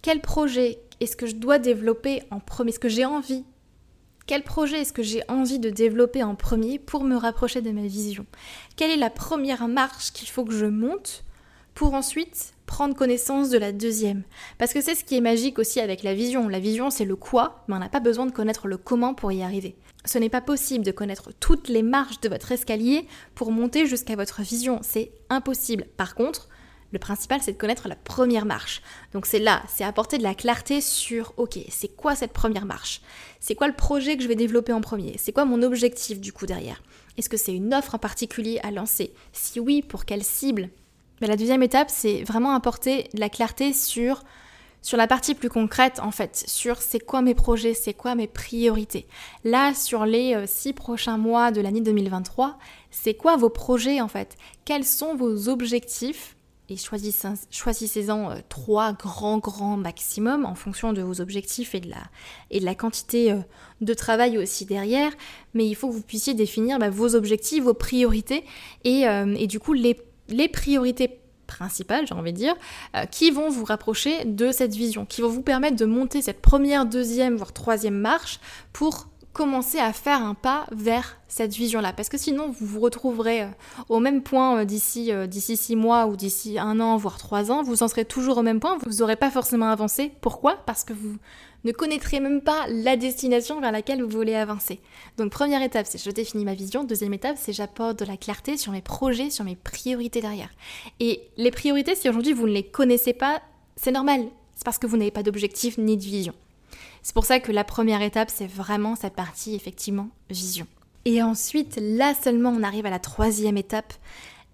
Quel 0.01 0.21
projet 0.21 0.79
est-ce 0.99 1.15
que 1.15 1.27
je 1.27 1.35
dois 1.35 1.59
développer 1.59 2.23
en 2.31 2.39
premier? 2.39 2.69
Est-ce 2.69 2.79
que 2.79 2.89
j'ai 2.89 3.05
envie? 3.05 3.43
Quel 4.25 4.43
projet 4.43 4.81
est-ce 4.81 4.93
que 4.93 5.03
j'ai 5.03 5.23
envie 5.27 5.59
de 5.59 5.69
développer 5.69 6.23
en 6.23 6.35
premier 6.35 6.79
pour 6.79 7.03
me 7.03 7.15
rapprocher 7.15 7.61
de 7.61 7.71
ma 7.71 7.87
vision? 7.87 8.25
Quelle 8.75 8.91
est 8.91 8.97
la 8.97 9.09
première 9.09 9.67
marche 9.67 10.11
qu'il 10.11 10.27
faut 10.27 10.45
que 10.45 10.53
je 10.53 10.65
monte 10.65 11.23
pour 11.73 11.93
ensuite 11.93 12.53
prendre 12.65 12.95
connaissance 12.95 13.49
de 13.49 13.57
la 13.57 13.71
deuxième? 13.71 14.23
Parce 14.57 14.73
que 14.73 14.81
c'est 14.81 14.95
ce 14.95 15.03
qui 15.03 15.15
est 15.15 15.21
magique 15.21 15.59
aussi 15.59 15.79
avec 15.79 16.03
la 16.03 16.13
vision. 16.13 16.47
La 16.47 16.59
vision, 16.59 16.89
c'est 16.89 17.05
le 17.05 17.15
quoi, 17.15 17.63
mais 17.67 17.75
on 17.75 17.79
n'a 17.79 17.89
pas 17.89 17.99
besoin 17.99 18.25
de 18.25 18.31
connaître 18.31 18.67
le 18.67 18.77
comment 18.77 19.13
pour 19.13 19.31
y 19.31 19.41
arriver. 19.41 19.75
Ce 20.05 20.17
n'est 20.17 20.29
pas 20.29 20.41
possible 20.41 20.85
de 20.85 20.91
connaître 20.91 21.31
toutes 21.39 21.67
les 21.67 21.83
marches 21.83 22.21
de 22.21 22.29
votre 22.29 22.51
escalier 22.51 23.07
pour 23.35 23.51
monter 23.51 23.85
jusqu'à 23.85 24.15
votre 24.15 24.41
vision. 24.41 24.79
C'est 24.81 25.11
impossible. 25.29 25.85
Par 25.97 26.15
contre, 26.15 26.49
le 26.91 26.99
principal, 26.99 27.41
c'est 27.41 27.53
de 27.53 27.57
connaître 27.57 27.87
la 27.87 27.95
première 27.95 28.45
marche. 28.45 28.81
Donc 29.13 29.25
c'est 29.25 29.39
là, 29.39 29.63
c'est 29.67 29.83
apporter 29.83 30.17
de 30.17 30.23
la 30.23 30.33
clarté 30.33 30.81
sur, 30.81 31.33
ok, 31.37 31.59
c'est 31.69 31.95
quoi 31.95 32.15
cette 32.15 32.33
première 32.33 32.65
marche? 32.65 33.01
C'est 33.39 33.55
quoi 33.55 33.67
le 33.67 33.75
projet 33.75 34.17
que 34.17 34.23
je 34.23 34.27
vais 34.27 34.35
développer 34.35 34.73
en 34.73 34.81
premier? 34.81 35.15
C'est 35.17 35.31
quoi 35.31 35.45
mon 35.45 35.61
objectif 35.61 36.19
du 36.19 36.33
coup 36.33 36.45
derrière? 36.45 36.81
Est-ce 37.17 37.29
que 37.29 37.37
c'est 37.37 37.53
une 37.53 37.73
offre 37.73 37.95
en 37.95 37.99
particulier 37.99 38.59
à 38.63 38.71
lancer? 38.71 39.13
Si 39.33 39.59
oui, 39.59 39.81
pour 39.81 40.05
quelle 40.05 40.23
cible? 40.23 40.69
Mais 41.21 41.27
La 41.27 41.35
deuxième 41.35 41.63
étape, 41.63 41.89
c'est 41.89 42.23
vraiment 42.23 42.53
apporter 42.53 43.09
de 43.13 43.19
la 43.19 43.29
clarté 43.29 43.73
sur 43.73 44.23
sur 44.81 44.97
la 44.97 45.07
partie 45.07 45.35
plus 45.35 45.49
concrète, 45.49 45.99
en 46.01 46.11
fait, 46.11 46.45
sur 46.47 46.81
c'est 46.81 47.01
quoi 47.01 47.21
mes 47.21 47.35
projets, 47.35 47.73
c'est 47.73 47.93
quoi 47.93 48.15
mes 48.15 48.27
priorités. 48.27 49.07
Là, 49.43 49.73
sur 49.73 50.05
les 50.05 50.35
euh, 50.35 50.45
six 50.47 50.71
prochains 50.71 51.17
mois 51.17 51.51
de 51.51 51.59
l'année 51.59 51.81
2023, 51.81 52.57
c'est 52.89 53.13
quoi 53.13 53.35
vos 53.35 53.49
projets, 53.49 53.99
en 53.99 54.07
fait? 54.07 54.37
Quels 54.63 54.85
sont 54.85 55.15
vos 55.15 55.49
objectifs? 55.49 56.37
Et 56.69 56.77
choisissez-en 56.77 58.31
euh, 58.31 58.35
trois 58.47 58.93
grands, 58.93 59.37
grands 59.39 59.77
maximum 59.77 60.45
en 60.45 60.55
fonction 60.55 60.93
de 60.93 61.01
vos 61.01 61.21
objectifs 61.21 61.75
et 61.75 61.79
de 61.79 61.89
la, 61.89 62.03
et 62.51 62.59
de 62.59 62.65
la 62.65 62.75
quantité 62.75 63.31
euh, 63.31 63.39
de 63.81 63.93
travail 63.93 64.37
aussi 64.37 64.65
derrière. 64.65 65.11
Mais 65.53 65.65
il 65.67 65.75
faut 65.75 65.89
que 65.89 65.93
vous 65.93 66.01
puissiez 66.01 66.33
définir 66.33 66.79
bah, 66.79 66.89
vos 66.89 67.15
objectifs, 67.15 67.63
vos 67.63 67.73
priorités 67.73 68.43
et, 68.83 69.05
et 69.37 69.47
du 69.47 69.59
coup 69.59 69.73
les, 69.73 69.99
les 70.29 70.47
priorités 70.47 71.19
principales, 71.49 72.05
j'ai 72.07 72.13
envie 72.13 72.31
de 72.31 72.37
dire, 72.37 72.55
euh, 72.95 73.05
qui 73.05 73.31
vont 73.31 73.49
vous 73.49 73.65
rapprocher 73.65 74.23
de 74.23 74.51
cette 74.51 74.75
vision, 74.75 75.05
qui 75.05 75.21
vont 75.21 75.29
vous 75.29 75.41
permettre 75.41 75.75
de 75.75 75.85
monter 75.85 76.21
cette 76.21 76.41
première, 76.41 76.85
deuxième, 76.85 77.35
voire 77.35 77.51
troisième 77.51 77.97
marche 77.97 78.39
pour 78.71 79.08
commencer 79.33 79.79
à 79.79 79.93
faire 79.93 80.23
un 80.23 80.33
pas 80.33 80.65
vers 80.71 81.17
cette 81.27 81.53
vision-là. 81.53 81.93
Parce 81.93 82.09
que 82.09 82.17
sinon, 82.17 82.49
vous 82.49 82.65
vous 82.65 82.79
retrouverez 82.79 83.43
euh, 83.43 83.49
au 83.87 83.99
même 83.99 84.23
point 84.23 84.59
euh, 84.59 84.65
d'ici 84.65 85.11
d'ici 85.27 85.57
six 85.57 85.75
mois 85.75 86.07
ou 86.07 86.15
d'ici 86.15 86.57
un 86.59 86.79
an, 86.79 86.97
voire 86.97 87.17
trois 87.17 87.51
ans. 87.51 87.63
Vous 87.63 87.83
en 87.83 87.87
serez 87.87 88.05
toujours 88.05 88.37
au 88.37 88.41
même 88.41 88.59
point. 88.59 88.77
Vous 88.85 88.97
n'aurez 88.97 89.15
pas 89.15 89.31
forcément 89.31 89.69
avancé. 89.69 90.11
Pourquoi? 90.21 90.57
Parce 90.65 90.83
que 90.83 90.93
vous 90.93 91.17
ne 91.63 91.71
connaîtrez 91.71 92.19
même 92.19 92.41
pas 92.41 92.67
la 92.69 92.95
destination 92.95 93.59
vers 93.59 93.71
laquelle 93.71 94.01
vous 94.01 94.09
voulez 94.09 94.35
avancer. 94.35 94.79
Donc 95.17 95.31
première 95.31 95.61
étape, 95.61 95.85
c'est 95.87 96.01
je 96.03 96.11
définis 96.11 96.45
ma 96.45 96.53
vision. 96.53 96.83
Deuxième 96.83 97.13
étape, 97.13 97.37
c'est 97.37 97.53
j'apporte 97.53 97.99
de 97.99 98.05
la 98.05 98.17
clarté 98.17 98.57
sur 98.57 98.71
mes 98.71 98.81
projets, 98.81 99.29
sur 99.29 99.43
mes 99.43 99.55
priorités 99.55 100.21
derrière. 100.21 100.49
Et 100.99 101.21
les 101.37 101.51
priorités, 101.51 101.95
si 101.95 102.09
aujourd'hui 102.09 102.33
vous 102.33 102.47
ne 102.47 102.53
les 102.53 102.63
connaissez 102.63 103.13
pas, 103.13 103.41
c'est 103.75 103.91
normal. 103.91 104.25
C'est 104.55 104.65
parce 104.65 104.77
que 104.77 104.87
vous 104.87 104.97
n'avez 104.97 105.11
pas 105.11 105.23
d'objectif 105.23 105.77
ni 105.77 105.97
de 105.97 106.03
vision. 106.03 106.33
C'est 107.01 107.13
pour 107.13 107.25
ça 107.25 107.39
que 107.39 107.51
la 107.51 107.63
première 107.63 108.01
étape, 108.01 108.29
c'est 108.33 108.47
vraiment 108.47 108.95
cette 108.95 109.15
partie, 109.15 109.55
effectivement, 109.55 110.09
vision. 110.29 110.67
Et 111.05 111.23
ensuite, 111.23 111.79
là 111.81 112.13
seulement, 112.13 112.49
on 112.49 112.63
arrive 112.63 112.85
à 112.85 112.89
la 112.89 112.99
troisième 112.99 113.57
étape, 113.57 113.93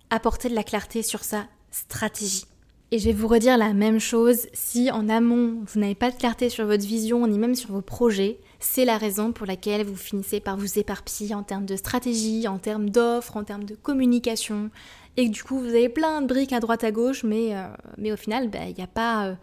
apporter 0.09 0.49
de 0.49 0.55
la 0.55 0.63
clarté 0.63 1.01
sur 1.01 1.23
sa 1.23 1.45
stratégie. 1.71 2.45
Et 2.91 2.99
je 2.99 3.05
vais 3.05 3.13
vous 3.13 3.27
redire 3.27 3.57
la 3.57 3.73
même 3.73 3.99
chose, 3.99 4.47
si 4.53 4.91
en 4.91 5.09
amont 5.09 5.63
vous 5.65 5.79
n'avez 5.79 5.95
pas 5.95 6.11
de 6.11 6.15
clarté 6.15 6.49
sur 6.49 6.65
votre 6.65 6.85
vision 6.85 7.27
ni 7.27 7.39
même 7.39 7.55
sur 7.55 7.71
vos 7.71 7.81
projets, 7.81 8.39
c'est 8.59 8.85
la 8.85 8.97
raison 8.97 9.31
pour 9.31 9.45
laquelle 9.45 9.85
vous 9.85 9.95
finissez 9.95 10.39
par 10.39 10.57
vous 10.57 10.79
éparpiller 10.79 11.35
en 11.35 11.43
termes 11.43 11.65
de 11.65 11.75
stratégie, 11.75 12.47
en 12.47 12.57
termes 12.57 12.89
d'offres, 12.89 13.37
en 13.37 13.43
termes 13.43 13.63
de 13.63 13.75
communication, 13.75 14.69
et 15.17 15.29
du 15.29 15.43
coup 15.43 15.59
vous 15.59 15.69
avez 15.69 15.89
plein 15.89 16.21
de 16.21 16.27
briques 16.27 16.53
à 16.53 16.59
droite 16.59 16.83
à 16.83 16.91
gauche, 16.91 17.23
mais, 17.23 17.55
euh, 17.55 17.63
mais 17.97 18.11
au 18.11 18.17
final, 18.17 18.49
bah, 18.49 18.59
il 18.67 18.75
n'y 18.75 18.83
a 18.83 18.87
pas, 18.87 19.27
euh, 19.27 19.35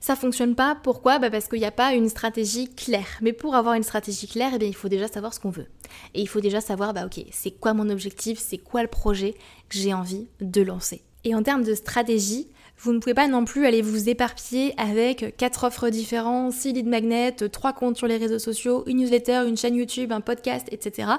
ça 0.00 0.16
fonctionne 0.16 0.54
pas. 0.54 0.76
Pourquoi? 0.82 1.18
Bah 1.18 1.30
Parce 1.30 1.46
qu'il 1.46 1.58
n'y 1.58 1.66
a 1.66 1.70
pas 1.70 1.92
une 1.92 2.08
stratégie 2.08 2.68
claire. 2.68 3.18
Mais 3.20 3.32
pour 3.32 3.54
avoir 3.54 3.74
une 3.74 3.82
stratégie 3.82 4.26
claire, 4.26 4.52
eh 4.58 4.66
il 4.66 4.74
faut 4.74 4.88
déjà 4.88 5.08
savoir 5.08 5.34
ce 5.34 5.40
qu'on 5.40 5.50
veut. 5.50 5.66
Et 6.14 6.22
il 6.22 6.28
faut 6.28 6.40
déjà 6.40 6.60
savoir, 6.60 6.94
bah 6.94 7.04
ok, 7.04 7.24
c'est 7.32 7.50
quoi 7.50 7.74
mon 7.74 7.90
objectif, 7.90 8.38
c'est 8.38 8.58
quoi 8.58 8.82
le 8.82 8.88
projet 8.88 9.34
que 9.68 9.76
j'ai 9.76 9.92
envie 9.92 10.28
de 10.40 10.62
lancer? 10.62 11.02
Et 11.24 11.34
en 11.34 11.42
termes 11.42 11.64
de 11.64 11.74
stratégie, 11.74 12.48
vous 12.82 12.94
ne 12.94 12.98
pouvez 12.98 13.14
pas 13.14 13.28
non 13.28 13.44
plus 13.44 13.66
aller 13.66 13.82
vous 13.82 14.08
éparpiller 14.08 14.72
avec 14.78 15.34
quatre 15.36 15.64
offres 15.64 15.90
différentes, 15.90 16.54
six 16.54 16.72
leads 16.72 16.88
magnets, 16.88 17.32
trois 17.32 17.74
comptes 17.74 17.98
sur 17.98 18.06
les 18.06 18.16
réseaux 18.16 18.38
sociaux, 18.38 18.84
une 18.86 18.98
newsletter, 18.98 19.42
une 19.46 19.58
chaîne 19.58 19.74
YouTube, 19.74 20.12
un 20.12 20.22
podcast, 20.22 20.66
etc. 20.70 21.10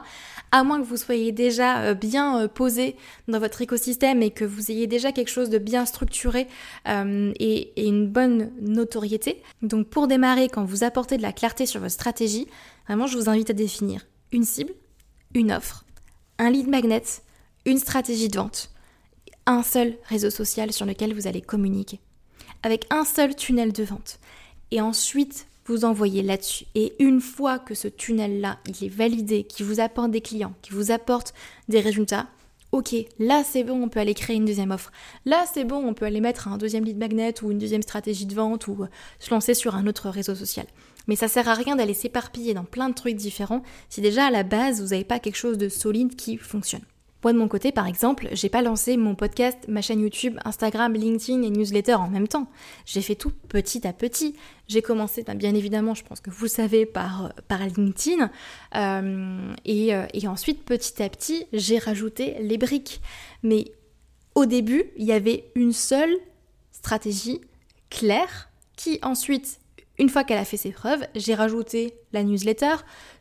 À 0.52 0.64
moins 0.64 0.82
que 0.82 0.86
vous 0.86 0.98
soyez 0.98 1.32
déjà 1.32 1.82
euh, 1.82 1.94
bien 1.94 2.40
euh, 2.40 2.48
posé 2.48 2.96
dans 3.28 3.38
votre 3.38 3.62
écosystème 3.62 4.24
et 4.24 4.32
que 4.32 4.44
vous 4.44 4.72
ayez 4.72 4.88
déjà 4.88 5.12
quelque 5.12 5.30
chose 5.30 5.52
de 5.52 5.60
bien 5.60 5.86
structuré 5.86 6.48
euh, 6.88 7.32
et, 7.40 7.74
et 7.80 7.88
une 7.88 8.08
bonne 8.08 8.52
notoriété. 8.60 9.44
Donc 9.62 9.88
pour 9.88 10.08
démarrer, 10.08 10.50
quand 10.50 10.66
vous 10.66 10.84
apportez 10.84 11.18
de 11.18 11.22
la 11.22 11.32
clarté 11.32 11.68
sur 11.68 11.80
votre 11.80 11.94
stratégie, 11.94 12.48
vraiment 12.88 13.06
je 13.06 13.18
vous 13.18 13.30
invite 13.30 13.52
à 13.52 13.54
définir 13.54 14.08
une 14.32 14.46
cible, 14.46 14.74
une 15.36 15.52
offre, 15.52 15.86
un 16.40 16.50
lead 16.50 16.68
magnet, 16.68 17.04
une 17.66 17.78
stratégie 17.78 18.30
de 18.30 18.38
vente 18.38 18.71
un 19.46 19.64
seul 19.64 19.98
réseau 20.06 20.30
social 20.30 20.72
sur 20.72 20.86
lequel 20.86 21.14
vous 21.14 21.28
allez 21.28 21.42
communiquer, 21.42 22.00
avec 22.64 22.86
un 22.90 23.06
seul 23.06 23.36
tunnel 23.36 23.74
de 23.74 23.84
vente. 23.84 24.20
Et 24.72 24.82
ensuite, 24.82 25.48
vous 25.66 25.86
envoyez 25.86 26.22
là-dessus. 26.22 26.66
Et 26.76 26.94
une 27.00 27.22
fois 27.22 27.60
que 27.60 27.76
ce 27.76 27.88
tunnel-là, 27.88 28.60
il 28.68 28.86
est 28.86 28.90
validé, 28.90 29.44
qui 29.44 29.64
vous 29.64 29.80
apporte 29.80 30.12
des 30.12 30.22
clients, 30.22 30.54
qui 30.62 30.72
vous 30.72 30.92
apporte 30.92 31.34
des 31.70 31.80
résultats, 31.80 32.28
ok, 32.72 32.96
là 33.20 33.44
c'est 33.44 33.64
bon, 33.64 33.84
on 33.84 33.90
peut 33.90 34.00
aller 34.00 34.14
créer 34.14 34.38
une 34.38 34.46
deuxième 34.46 34.72
offre. 34.72 34.92
Là 35.26 35.46
c'est 35.54 35.66
bon, 35.66 35.86
on 35.86 35.94
peut 35.94 36.06
aller 36.06 36.22
mettre 36.22 36.48
un 36.48 36.58
deuxième 36.58 36.86
lead 36.86 36.98
magnet 36.98 37.44
ou 37.44 37.52
une 37.52 37.60
deuxième 37.60 37.82
stratégie 37.82 38.26
de 38.26 38.34
vente 38.34 38.68
ou 38.68 38.84
euh, 38.84 38.88
se 39.20 39.30
lancer 39.30 39.54
sur 39.54 39.76
un 39.76 39.88
autre 39.88 40.10
réseau 40.10 40.36
social. 40.36 40.66
Mais 41.08 41.16
ça 41.16 41.28
sert 41.28 41.48
à 41.48 41.54
rien 41.54 41.76
d'aller 41.76 41.94
s'éparpiller 41.94 42.54
dans 42.54 42.64
plein 42.64 42.90
de 42.90 42.94
trucs 42.94 43.16
différents 43.16 43.64
si 43.90 44.02
déjà 44.02 44.26
à 44.26 44.32
la 44.32 44.44
base 44.44 44.82
vous 44.82 44.90
n'avez 44.90 45.04
pas 45.04 45.20
quelque 45.20 45.36
chose 45.36 45.58
de 45.58 45.70
solide 45.70 46.16
qui 46.16 46.38
fonctionne. 46.38 46.84
Moi 47.24 47.34
de 47.34 47.38
mon 47.38 47.48
côté, 47.48 47.72
par 47.72 47.86
exemple, 47.86 48.30
j'ai 48.32 48.50
pas 48.50 48.64
lancé 48.64 48.98
mon 48.98 49.14
podcast, 49.14 49.58
ma 49.68 49.82
chaîne 49.82 50.02
YouTube, 50.02 50.40
Instagram, 50.44 50.94
LinkedIn 50.94 51.44
et 51.44 51.50
newsletter 51.52 51.94
en 51.94 52.10
même 52.10 52.28
temps. 52.28 52.48
J'ai 52.86 53.02
fait 53.02 53.16
tout 53.16 53.32
petit 53.48 53.88
à 53.88 53.94
petit. 53.94 54.36
J'ai 54.68 54.82
commencé, 54.82 55.24
ben, 55.24 55.38
bien 55.38 55.54
évidemment, 55.54 55.94
je 55.94 56.04
pense 56.04 56.20
que 56.20 56.32
vous 56.32 56.46
le 56.46 56.50
savez, 56.50 56.86
par, 56.88 57.26
euh, 57.26 57.30
par 57.48 57.60
LinkedIn. 57.60 58.32
Euh, 58.76 59.54
et, 59.66 59.94
euh, 59.94 60.06
et 60.14 60.28
ensuite, 60.28 60.64
petit 60.66 61.04
à 61.04 61.10
petit, 61.10 61.46
j'ai 61.54 61.78
rajouté 61.78 62.38
les 62.42 62.58
briques. 62.58 63.02
Mais 63.44 63.72
au 64.34 64.46
début, 64.46 64.86
il 64.98 65.06
y 65.06 65.12
avait 65.12 65.52
une 65.56 65.74
seule 65.74 66.16
stratégie 66.72 67.42
claire 67.92 68.50
qui 68.76 68.98
ensuite 69.04 69.61
une 70.00 70.10
fois 70.10 70.24
qu'elle 70.24 70.38
a 70.38 70.46
fait 70.46 70.58
ses 70.58 70.72
preuves, 70.72 71.06
j'ai 71.16 71.36
rajouté 71.36 71.96
la 72.14 72.24
newsletter, 72.24 72.76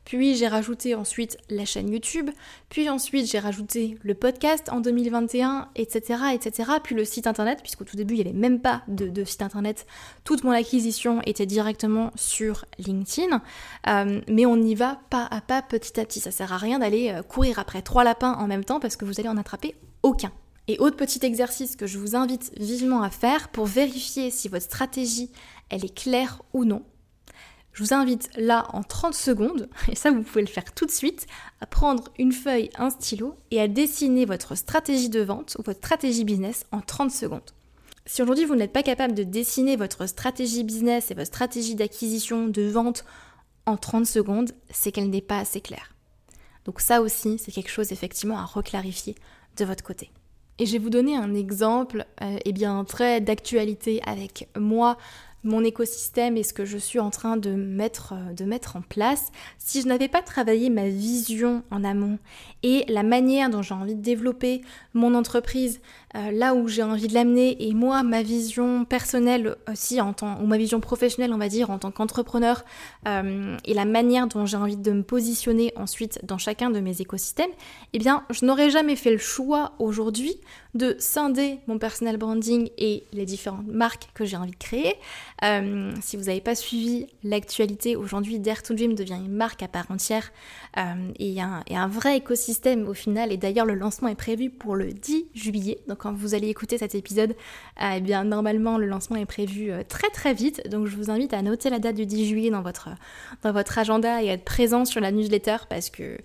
puis 0.04 0.35
j'ai 0.35 0.48
rajouté 0.48 0.94
ensuite 0.94 1.37
la 1.50 1.64
chaîne 1.64 1.92
YouTube, 1.92 2.30
puis 2.68 2.88
ensuite 2.88 3.30
j'ai 3.30 3.38
rajouté 3.38 3.98
le 4.02 4.14
podcast 4.14 4.68
en 4.70 4.80
2021, 4.80 5.68
etc., 5.74 6.20
etc., 6.33 6.70
puis 6.83 6.94
le 6.94 7.04
site 7.04 7.26
internet, 7.26 7.61
puisqu'au 7.62 7.85
tout 7.85 7.96
début 7.96 8.14
il 8.14 8.22
n'y 8.22 8.28
avait 8.30 8.38
même 8.38 8.61
pas 8.61 8.83
de, 8.88 9.24
site 9.24 9.42
internet, 9.42 9.87
toute 10.24 10.44
mon 10.44 10.52
acquisition 10.52 11.20
était 11.26 11.46
directement 11.46 12.12
sur 12.14 12.64
LinkedIn, 12.78 13.42
euh, 13.88 14.20
mais 14.28 14.46
on 14.46 14.56
y 14.56 14.74
va 14.74 15.00
pas 15.11 15.28
à 15.30 15.40
pas, 15.40 15.62
petit 15.62 15.98
à 16.00 16.04
petit. 16.04 16.20
Ça 16.20 16.30
sert 16.30 16.52
à 16.52 16.56
rien 16.56 16.78
d'aller 16.78 17.11
euh, 17.11 17.22
courir 17.22 17.59
après 17.59 17.83
trois 17.83 18.04
lapins 18.04 18.35
en 18.35 18.46
même 18.46 18.64
temps 18.64 18.80
parce 18.80 18.96
que 18.96 19.04
vous 19.04 19.20
allez 19.20 19.28
en 19.28 19.37
attraper 19.37 19.74
aucun. 20.02 20.33
Et 20.68 20.79
autre 20.79 20.96
petit 20.96 21.25
exercice 21.25 21.77
que 21.77 21.87
je 21.87 21.99
vous 21.99 22.14
invite 22.14 22.53
vivement 22.59 23.03
à 23.03 23.11
faire 23.11 23.49
pour 23.49 23.66
vérifier 23.66 24.31
si 24.31 24.49
votre 24.49 24.64
stratégie 24.64 25.31
est 25.70 25.94
claire 25.94 26.42
ou 26.53 26.64
non. 26.64 26.85
Je 27.73 27.85
vous 27.85 27.94
invite 27.94 28.31
là 28.37 28.66
en 28.73 28.83
30 28.83 29.14
secondes, 29.14 29.68
et 29.88 29.94
ça 29.94 30.11
vous 30.11 30.23
pouvez 30.23 30.42
le 30.42 30.46
faire 30.46 30.73
tout 30.73 30.87
de 30.87 30.90
suite, 30.90 31.27
à 31.61 31.66
prendre 31.66 32.05
une 32.18 32.33
feuille, 32.33 32.70
un 32.77 32.90
stylo 32.90 33.37
et 33.51 33.61
à 33.61 33.68
dessiner 33.68 34.25
votre 34.25 34.55
stratégie 34.55 35.09
de 35.09 35.20
vente 35.20 35.57
ou 35.59 35.62
votre 35.62 35.79
stratégie 35.79 36.25
business 36.25 36.66
en 36.73 36.81
30 36.81 37.11
secondes. 37.11 37.51
Si 38.07 38.23
aujourd'hui 38.23 38.44
vous 38.44 38.57
n'êtes 38.57 38.73
pas 38.73 38.83
capable 38.83 39.14
de 39.14 39.23
dessiner 39.23 39.77
votre 39.77 40.07
stratégie 40.07 40.64
business 40.64 41.11
et 41.11 41.14
votre 41.14 41.29
stratégie 41.29 41.77
d'acquisition, 41.77 42.49
de 42.49 42.62
vente 42.62 43.05
en 43.66 43.77
30 43.77 44.07
secondes, 44.07 44.51
c'est 44.70 44.90
qu'elle 44.90 45.11
n'est 45.11 45.20
pas 45.20 45.38
assez 45.38 45.61
claire. 45.61 45.94
Donc 46.64 46.81
ça 46.81 47.03
aussi, 47.03 47.38
c'est 47.38 47.53
quelque 47.53 47.70
chose 47.70 47.92
effectivement 47.92 48.38
à 48.38 48.44
reclarifier 48.44 49.14
de 49.57 49.64
votre 49.64 49.85
côté. 49.85 50.11
Et 50.61 50.66
je 50.66 50.73
vais 50.73 50.79
vous 50.79 50.90
donner 50.90 51.16
un 51.16 51.35
exemple, 51.35 52.05
euh, 52.20 52.37
eh 52.44 52.53
bien 52.53 52.85
très 52.85 53.23
d'actualité 53.23 54.03
avec 54.05 54.46
moi 54.59 54.99
mon 55.44 55.64
écosystème 55.64 56.37
et 56.37 56.42
ce 56.42 56.53
que 56.53 56.64
je 56.64 56.79
suis 56.79 57.00
en 57.00 57.11
train 57.11 57.37
de 57.37 57.50
mettre, 57.50 58.12
euh, 58.12 58.33
de 58.33 58.44
mettre 58.44 58.76
en 58.76 58.83
place, 58.83 59.33
si 59.59 59.81
je 59.83 59.88
n'avais 59.88 60.09
pas 60.09 60.22
travaillé 60.22 60.70
ma 60.70 60.88
vision 60.88 61.62
en 61.70 61.85
amont 61.85 62.18
et 62.62 62.85
la 62.88 63.03
manière 63.03 63.48
dont 63.48 63.62
j'ai 63.62 63.74
envie 63.74 63.94
de 63.94 64.03
développer 64.03 64.62
mon 64.94 65.14
entreprise 65.14 65.81
euh, 66.16 66.31
là 66.33 66.55
où 66.55 66.66
j'ai 66.66 66.83
envie 66.83 67.07
de 67.07 67.14
l'amener 67.14 67.68
et 67.68 67.72
moi 67.72 68.03
ma 68.03 68.22
vision 68.22 68.85
personnelle 68.85 69.55
aussi 69.70 70.00
en 70.00 70.12
tant 70.12 70.40
ou 70.42 70.46
ma 70.46 70.59
vision 70.59 70.81
professionnelle 70.81 71.33
on 71.33 71.38
va 71.38 71.48
dire 71.48 71.70
en 71.70 71.79
tant 71.79 71.92
qu'entrepreneur 71.92 72.64
euh, 73.07 73.57
et 73.64 73.74
la 73.74 73.85
manière 73.85 74.26
dont 74.26 74.44
j'ai 74.44 74.57
envie 74.57 74.76
de 74.76 74.90
me 74.90 75.03
positionner 75.03 75.72
ensuite 75.76 76.18
dans 76.24 76.38
chacun 76.38 76.70
de 76.70 76.81
mes 76.81 77.00
écosystèmes, 77.00 77.50
eh 77.92 77.98
bien 77.98 78.24
je 78.31 78.44
n'aurais 78.44 78.70
jamais 78.70 78.96
fait 78.96 79.12
le 79.12 79.18
choix 79.18 79.72
aujourd'hui 79.79 80.35
de 80.74 80.96
scinder 80.98 81.59
mon 81.66 81.79
personal 81.79 82.16
branding 82.16 82.70
et 82.76 83.05
les 83.12 83.24
différentes 83.24 83.66
marques 83.66 84.09
que 84.14 84.24
j'ai 84.24 84.37
envie 84.37 84.50
de 84.50 84.57
créer. 84.57 84.94
Euh, 85.44 85.92
si 86.00 86.16
vous 86.16 86.24
n'avez 86.24 86.40
pas 86.40 86.55
suivi 86.55 87.07
l'actualité, 87.24 87.96
aujourd'hui 87.96 88.38
Dare 88.38 88.62
to 88.62 88.74
Dream 88.74 88.94
devient 88.94 89.14
une 89.14 89.33
marque 89.33 89.62
à 89.62 89.68
part 89.68 89.90
entière 89.90 90.33
euh, 90.76 91.12
et 91.18 91.31
y, 91.31 91.40
a 91.40 91.62
un 91.68 91.88
vrai 91.88 92.18
écosystème 92.18 92.88
au 92.88 92.94
final. 92.94 93.33
Et 93.33 93.37
d'ailleurs, 93.37 93.66
le 93.66 93.74
lancement 93.74 94.09
est 94.09 94.14
prévu 94.14 94.50
pour 94.50 94.76
le 94.76 94.92
10 94.92 95.26
juillet. 95.35 95.79
Donc 95.88 95.98
quand 95.98 96.12
vous 96.12 96.35
allez 96.35 96.48
écouter 96.48 96.79
cet 96.79 96.94
épisode, 96.94 97.35
euh, 97.83 97.94
eh 97.96 98.00
bien 98.00 98.24
normalement 98.24 98.79
le 98.79 98.87
lancement 98.87 99.16
est 99.16 99.26
prévu 99.26 99.70
très 99.88 100.11
très 100.11 100.35
vite. 100.35 100.68
Donc 100.68 100.87
je 100.87 100.96
vous 100.96 101.11
invite 101.11 101.33
à 101.33 101.42
noter 101.42 101.70
la 101.70 101.79
date 101.79 101.96
du 101.96 102.07
10 102.07 102.29
juillet 102.29 102.50
dans 102.50 102.62
votre, 102.62 102.90
dans 103.42 103.53
votre 103.53 103.79
agenda 103.79 104.22
et 104.22 104.31
à 104.31 104.35
être 104.35 104.44
présent 104.44 104.85
sur 104.85 105.00
la 105.00 105.11
newsletter 105.11 105.57
parce 105.68 105.90
que 105.90 106.18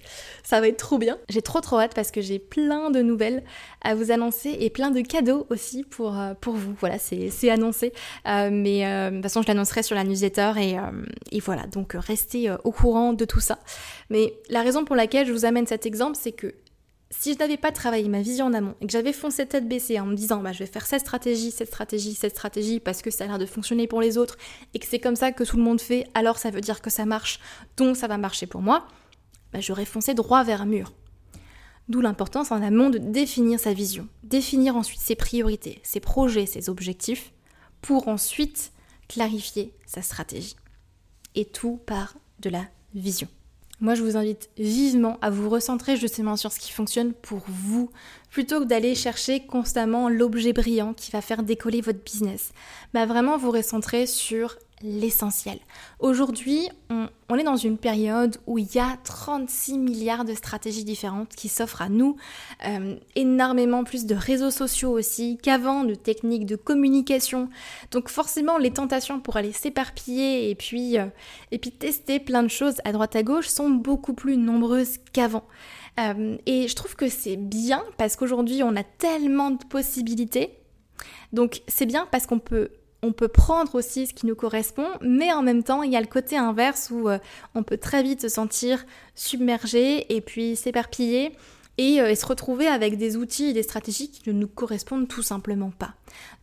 ça 0.43 0.59
va 0.59 0.67
être 0.67 0.77
trop 0.77 0.97
bien. 0.97 1.17
J'ai 1.29 1.41
trop 1.41 1.61
trop 1.61 1.79
hâte 1.79 1.93
parce 1.95 2.11
que 2.11 2.21
j'ai 2.21 2.39
plein 2.39 2.91
de 2.91 3.01
nouvelles 3.01 3.43
à 3.81 3.95
vous 3.95 4.11
annoncer 4.11 4.55
et 4.59 4.69
plein 4.69 4.91
de 4.91 5.01
cadeaux 5.01 5.45
aussi 5.49 5.83
pour, 5.83 6.19
euh, 6.19 6.33
pour 6.39 6.55
vous. 6.55 6.75
Voilà, 6.79 6.97
c'est 6.97 7.49
annoncé. 7.49 7.93
Euh, 8.27 8.49
mais 8.51 8.85
euh, 8.85 9.04
de 9.09 9.15
toute 9.15 9.23
façon, 9.23 9.41
je 9.41 9.47
l'annoncerai 9.47 9.83
sur 9.83 9.95
la 9.95 10.03
newsletter 10.03 10.53
et, 10.57 10.77
et 11.31 11.39
voilà. 11.39 11.67
Donc, 11.67 11.93
restez 11.93 12.51
au 12.63 12.71
courant 12.71 13.13
de 13.13 13.25
tout 13.25 13.39
ça. 13.39 13.59
Mais 14.09 14.33
la 14.49 14.61
raison 14.61 14.85
pour 14.85 14.95
laquelle 14.95 15.27
je 15.27 15.31
vous 15.31 15.45
amène 15.45 15.67
cet 15.67 15.85
exemple, 15.85 16.17
c'est 16.19 16.31
que 16.31 16.53
si 17.11 17.33
je 17.33 17.39
n'avais 17.39 17.57
pas 17.57 17.71
travaillé 17.71 18.09
ma 18.09 18.21
vision 18.21 18.45
en 18.45 18.53
amont 18.53 18.75
et 18.81 18.87
que 18.87 18.91
j'avais 18.91 19.13
foncé 19.13 19.45
tête 19.45 19.67
baissée 19.67 19.99
en 19.99 20.05
me 20.05 20.15
disant 20.15 20.41
bah, 20.41 20.51
je 20.51 20.59
vais 20.59 20.65
faire 20.65 20.85
cette 20.85 21.01
stratégie, 21.01 21.51
cette 21.51 21.67
stratégie, 21.67 22.13
cette 22.13 22.33
stratégie 22.33 22.79
parce 22.79 23.01
que 23.01 23.11
ça 23.11 23.23
a 23.23 23.27
l'air 23.27 23.39
de 23.39 23.45
fonctionner 23.45 23.87
pour 23.87 24.01
les 24.01 24.17
autres 24.17 24.37
et 24.73 24.79
que 24.79 24.85
c'est 24.85 24.99
comme 24.99 25.15
ça 25.15 25.31
que 25.31 25.43
tout 25.43 25.57
le 25.57 25.63
monde 25.63 25.81
fait, 25.81 26.07
alors 26.13 26.37
ça 26.37 26.49
veut 26.49 26.61
dire 26.61 26.81
que 26.81 26.89
ça 26.89 27.05
marche, 27.05 27.39
donc 27.77 27.95
ça 27.95 28.07
va 28.07 28.17
marcher 28.17 28.47
pour 28.47 28.61
moi, 28.61 28.87
bah, 29.53 29.59
j'aurais 29.59 29.85
foncé 29.85 30.13
droit 30.13 30.43
vers 30.43 30.61
un 30.61 30.65
mur. 30.65 30.93
D'où 31.87 32.01
l'importance 32.01 32.51
en 32.51 32.63
amont 32.63 32.89
de 32.89 32.97
définir 32.97 33.59
sa 33.59 33.73
vision, 33.73 34.07
définir 34.23 34.75
ensuite 34.75 34.99
ses 34.99 35.15
priorités, 35.15 35.79
ses 35.83 35.99
projets, 35.99 36.47
ses 36.47 36.69
objectifs, 36.69 37.31
pour 37.81 38.07
ensuite 38.07 38.71
clarifier 39.07 39.73
sa 39.85 40.01
stratégie. 40.01 40.55
Et 41.35 41.45
tout 41.45 41.77
part 41.85 42.15
de 42.39 42.49
la 42.49 42.65
vision. 42.93 43.27
Moi, 43.81 43.93
je 43.95 44.03
vous 44.03 44.15
invite 44.15 44.49
vivement 44.57 45.17
à 45.21 45.29
vous 45.29 45.49
recentrer 45.49 45.97
justement 45.97 46.37
sur 46.37 46.53
ce 46.53 46.59
qui 46.59 46.71
fonctionne 46.71 47.13
pour 47.13 47.41
vous, 47.47 47.91
plutôt 48.29 48.61
que 48.61 48.65
d'aller 48.65 48.95
chercher 48.95 49.45
constamment 49.45 50.07
l'objet 50.07 50.53
brillant 50.53 50.93
qui 50.93 51.11
va 51.11 51.21
faire 51.21 51.43
décoller 51.43 51.81
votre 51.81 51.99
business. 51.99 52.53
Bah 52.93 53.05
vraiment 53.05 53.37
vous 53.37 53.51
recentrer 53.51 54.07
sur 54.07 54.55
l'essentiel. 54.85 55.59
Aujourd'hui, 55.99 56.69
on, 56.89 57.35
est 57.35 57.43
dans 57.43 57.57
une 57.57 57.77
période 57.77 58.37
où 58.45 58.57
il 58.57 58.73
y 58.73 58.79
a 58.79 58.97
36 59.03 59.79
milliards 59.79 60.25
de 60.25 60.33
stratégies 60.33 60.83
différentes 60.83 61.29
qui 61.35 61.49
s'offrent 61.49 61.81
à 61.81 61.89
nous, 61.89 62.15
euh, 62.65 62.95
énormément 63.15 63.83
plus 63.83 64.05
de 64.05 64.15
réseaux 64.15 64.51
sociaux 64.51 64.91
aussi 64.91 65.37
qu'avant, 65.41 65.83
de 65.83 65.95
techniques 65.95 66.45
de 66.45 66.55
communication. 66.55 67.49
Donc 67.91 68.09
forcément, 68.09 68.57
les 68.57 68.71
tentations 68.71 69.19
pour 69.19 69.37
aller 69.37 69.51
s'éparpiller 69.51 70.49
et 70.49 70.55
puis 70.55 70.97
euh, 70.97 71.07
et 71.51 71.57
puis 71.57 71.71
tester 71.71 72.19
plein 72.19 72.43
de 72.43 72.47
choses 72.47 72.75
à 72.85 72.91
droite 72.91 73.15
à 73.15 73.23
gauche 73.23 73.47
sont 73.47 73.69
beaucoup 73.69 74.13
plus 74.13 74.37
nombreuses 74.37 74.97
qu'avant. 75.11 75.43
Euh, 75.99 76.37
et 76.45 76.67
je 76.67 76.75
trouve 76.75 76.95
que 76.95 77.09
c'est 77.09 77.37
bien 77.37 77.83
parce 77.97 78.15
qu'aujourd'hui, 78.15 78.63
on 78.63 78.75
a 78.75 78.83
tellement 78.83 79.51
de 79.51 79.63
possibilités. 79.65 80.59
Donc 81.33 81.61
c'est 81.67 81.85
bien 81.85 82.07
parce 82.11 82.27
qu'on 82.27 82.39
peut 82.39 82.69
on 83.05 83.13
peut 83.13 83.27
prendre 83.27 83.75
aussi 83.75 84.07
ce 84.07 84.13
qui 84.13 84.25
nous 84.25 84.35
correspond, 84.35 84.87
mais 85.01 85.31
en 85.31 85.43
même 85.43 85.63
temps, 85.63 85.83
il 85.83 85.91
y 85.91 85.95
a 85.95 86.01
le 86.01 86.07
côté 86.07 86.37
inverse 86.37 86.89
où 86.91 87.07
euh, 87.07 87.19
on 87.53 87.63
peut 87.63 87.77
très 87.77 88.01
vite 88.01 88.21
se 88.21 88.29
sentir 88.29 88.83
submergé 89.13 90.13
et 90.13 90.21
puis 90.21 90.55
s'éparpiller 90.55 91.33
euh, 91.79 92.07
et, 92.07 92.15
se 92.15 92.25
retrouver 92.25 92.67
avec 92.67 92.97
des 92.97 93.15
outils 93.15 93.45
et 93.45 93.53
des 93.53 93.63
stratégies 93.63 94.09
qui 94.09 94.27
ne 94.29 94.33
nous 94.33 94.47
correspondent 94.47 95.07
tout 95.07 95.21
simplement 95.21 95.71
pas. 95.71 95.93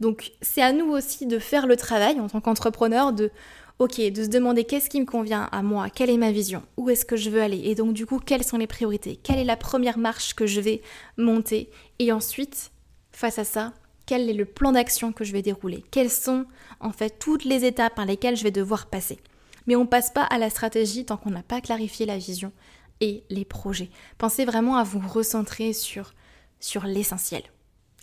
Donc 0.01 0.33
c'est 0.41 0.63
à 0.63 0.73
nous 0.73 0.91
aussi 0.91 1.27
de 1.27 1.39
faire 1.39 1.67
le 1.67 1.77
travail 1.77 2.21
en 2.21 2.29
tant 2.29 2.41
qu'entrepreneur 2.41 3.13
de 3.13 3.31
ok, 3.79 4.01
de 4.01 4.23
se 4.23 4.29
demander 4.29 4.65
qu'est-ce 4.65 4.89
qui 4.89 5.01
me 5.01 5.07
convient 5.07 5.49
à 5.51 5.63
moi, 5.63 5.91
quelle 5.91 6.11
est 6.11 6.17
ma 6.17 6.31
vision, 6.31 6.63
où 6.77 6.91
est-ce 6.91 7.05
que 7.05 7.17
je 7.17 7.31
veux 7.31 7.43
aller, 7.43 7.63
et 7.65 7.75
donc 7.75 7.95
du 7.95 8.07
coup, 8.07 8.21
quelles 8.21 8.45
sont 8.45 8.59
les 8.59 8.69
priorités, 8.69 9.17
quelle 9.17 9.39
est 9.39 9.45
la 9.45 9.57
première 9.57 9.99
marche 9.99 10.35
que 10.35 10.47
je 10.47 10.61
vais 10.61 10.83
monter, 11.17 11.69
et 11.99 12.13
ensuite, 12.13 12.71
face 13.11 13.41
à 13.41 13.45
ça, 13.45 13.73
quel 14.07 14.29
est 14.29 14.35
le 14.35 14.45
plan 14.45 14.73
d'action 14.73 15.13
que 15.13 15.25
je 15.25 15.33
vais 15.33 15.43
dérouler, 15.43 15.85
quelles 15.91 16.11
sont 16.11 16.47
en 16.81 16.93
fait 16.93 17.19
toutes 17.19 17.45
les 17.45 17.65
étapes 17.65 17.95
par 17.95 18.07
lesquelles 18.07 18.37
je 18.37 18.43
vais 18.43 18.51
devoir 18.51 18.87
passer. 18.87 19.19
Mais 19.67 19.77
on 19.77 19.87
passe 19.87 20.11
pas 20.11 20.25
à 20.25 20.39
la 20.39 20.51
stratégie 20.51 21.05
tant 21.05 21.17
qu'on 21.17 21.31
n'a 21.31 21.43
pas 21.43 21.61
clarifié 21.61 22.07
la 22.07 22.19
vision 22.19 22.53
et 23.01 23.25
les 23.31 23.45
projets. 23.45 23.91
Pensez 24.19 24.45
vraiment 24.45 24.77
à 24.77 24.85
vous 24.85 25.01
recentrer 25.07 25.73
sur, 25.73 26.15
sur 26.61 26.85
l'essentiel. 26.85 27.43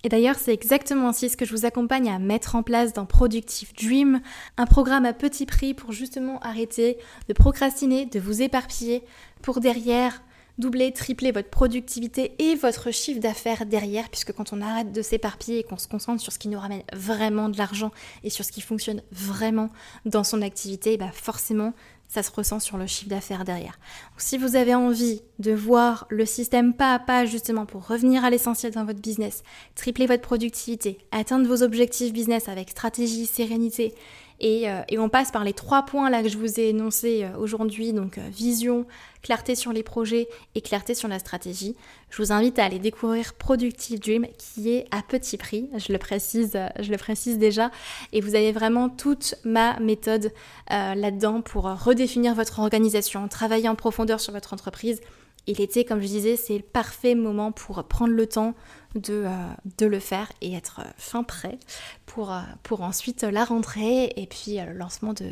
Et 0.04 0.10
d'ailleurs, 0.10 0.38
c'est 0.38 0.54
exactement 0.54 1.10
ainsi 1.10 1.30
ce 1.30 1.36
que 1.36 1.44
je 1.44 1.54
vous 1.54 1.66
accompagne 1.66 2.10
à 2.10 2.20
mettre 2.20 2.56
en 2.56 2.64
place 2.64 2.94
dans 2.94 3.06
Productive 3.06 3.74
Dream, 3.76 4.22
un 4.58 4.66
programme 4.66 5.06
à 5.06 5.12
petit 5.12 5.46
prix 5.46 5.74
pour 5.74 5.92
justement 5.92 6.40
arrêter 6.40 6.98
de 7.28 7.34
procrastiner, 7.34 8.06
de 8.06 8.20
vous 8.20 8.42
éparpiller, 8.42 9.04
pour 9.42 9.60
derrière 9.60 10.22
doubler, 10.60 10.92
tripler 10.92 11.32
votre 11.32 11.50
productivité 11.50 12.36
et 12.40 12.56
votre 12.56 12.92
chiffre 12.92 13.20
d'affaires 13.20 13.66
derrière, 13.66 14.10
puisque 14.10 14.34
quand 14.34 14.54
on 14.54 14.62
arrête 14.62 14.92
de 14.92 15.02
s'éparpiller 15.02 15.60
et 15.60 15.64
qu'on 15.64 15.78
se 15.78 15.88
concentre 15.88 16.22
sur 16.22 16.32
ce 16.32 16.40
qui 16.40 16.50
nous 16.50 16.60
ramène 16.60 16.84
vraiment 16.94 17.50
de 17.50 17.58
l'argent 17.58 17.92
et 18.24 18.30
sur 18.30 18.46
ce 18.46 18.52
qui 18.52 18.62
fonctionne 18.62 19.02
vraiment 19.12 19.70
dans 20.06 20.24
son 20.24 20.42
activité, 20.42 20.98
bah 20.98 21.12
forcément, 21.14 21.74
ça 22.10 22.24
se 22.24 22.32
ressent 22.32 22.60
sur 22.60 22.78
le 22.78 22.88
chiffre 22.88 23.10
d'affaires 23.10 23.46
derrière. 23.46 23.80
si 24.18 24.38
vous 24.38 24.56
avez 24.56 24.74
envie 24.74 25.22
de 25.38 25.54
voir 25.54 26.08
le 26.10 26.26
système 26.26 26.74
pas 26.74 26.96
à 26.96 27.00
pas 27.00 27.26
justement 27.26 27.68
pour 27.68 27.88
revenir 27.88 28.26
à 28.26 28.32
l'essentiel 28.32 28.74
dans 28.74 28.84
votre 28.84 29.00
business, 29.00 29.44
tripler 29.76 30.08
votre 30.08 30.24
productivité, 30.24 30.98
atteindre 31.12 31.48
vos 31.48 31.62
objectifs 31.62 32.12
business 32.12 32.50
avec 32.50 32.72
stratégie, 32.72 33.28
sérénité 33.28 33.94
euh, 34.42 34.82
et, 34.88 34.98
on 34.98 35.10
passe 35.10 35.32
par 35.32 35.44
les 35.44 35.54
trois 35.54 35.84
points 35.84 36.10
là 36.10 36.24
que 36.24 36.30
je 36.30 36.38
vous 36.38 36.60
ai 36.60 36.70
énoncés 36.70 37.24
euh, 37.24 37.38
aujourd'hui, 37.38 37.92
donc 37.92 38.18
euh, 38.18 38.22
vision, 38.32 38.86
clarté 39.22 39.54
sur 39.54 39.74
les 39.74 39.84
projets 39.84 40.30
et 40.56 40.62
clarté 40.62 40.96
sur 40.96 41.10
la 41.10 41.20
stratégie. 41.20 41.76
Je 42.10 42.22
vous 42.22 42.32
invite 42.32 42.58
à 42.58 42.66
aller 42.66 42.80
découvrir 42.80 43.34
Productive 43.34 44.00
Dream 44.00 44.26
qui 44.38 44.72
est 44.72 44.88
à 44.92 45.02
petit 45.02 45.38
prix, 45.38 45.70
je 45.78 45.92
le 45.92 46.00
précise, 46.00 46.58
je 46.80 46.90
le 46.90 46.98
précise 46.98 47.38
déjà, 47.38 47.70
et 48.14 48.22
vous 48.22 48.36
avez 48.36 48.54
vraiment 48.54 48.88
toute 48.88 49.36
ma 49.44 49.78
méthode 49.80 50.32
là-dedans 50.70 51.42
pour 51.42 51.66
redéfinir 51.66 52.34
votre 52.34 52.60
organisation, 52.60 53.28
travailler 53.28 53.70
en 53.70 53.76
profondeur 53.76 54.20
sur 54.20 54.34
votre 54.34 54.54
entreprise. 54.54 55.02
Et 55.48 55.54
l'été, 55.54 55.84
comme 55.84 56.02
je 56.02 56.08
disais, 56.08 56.36
c'est 56.36 56.58
le 56.58 56.64
parfait 56.64 57.16
moment 57.16 57.52
pour 57.52 57.84
prendre 57.84 58.14
le 58.14 58.26
temps 58.28 58.56
de, 58.96 59.26
euh, 59.26 59.48
de 59.78 59.86
le 59.86 60.00
faire 60.00 60.32
et 60.42 60.54
être 60.54 60.80
euh, 60.80 60.90
fin 60.98 61.24
prêt 61.24 61.60
pour, 62.06 62.34
euh, 62.34 62.40
pour 62.64 62.82
ensuite 62.82 63.24
la 63.24 63.46
rentrée 63.46 64.12
et 64.16 64.26
puis 64.26 64.58
le 64.58 64.74
lancement 64.74 65.14
de, 65.14 65.32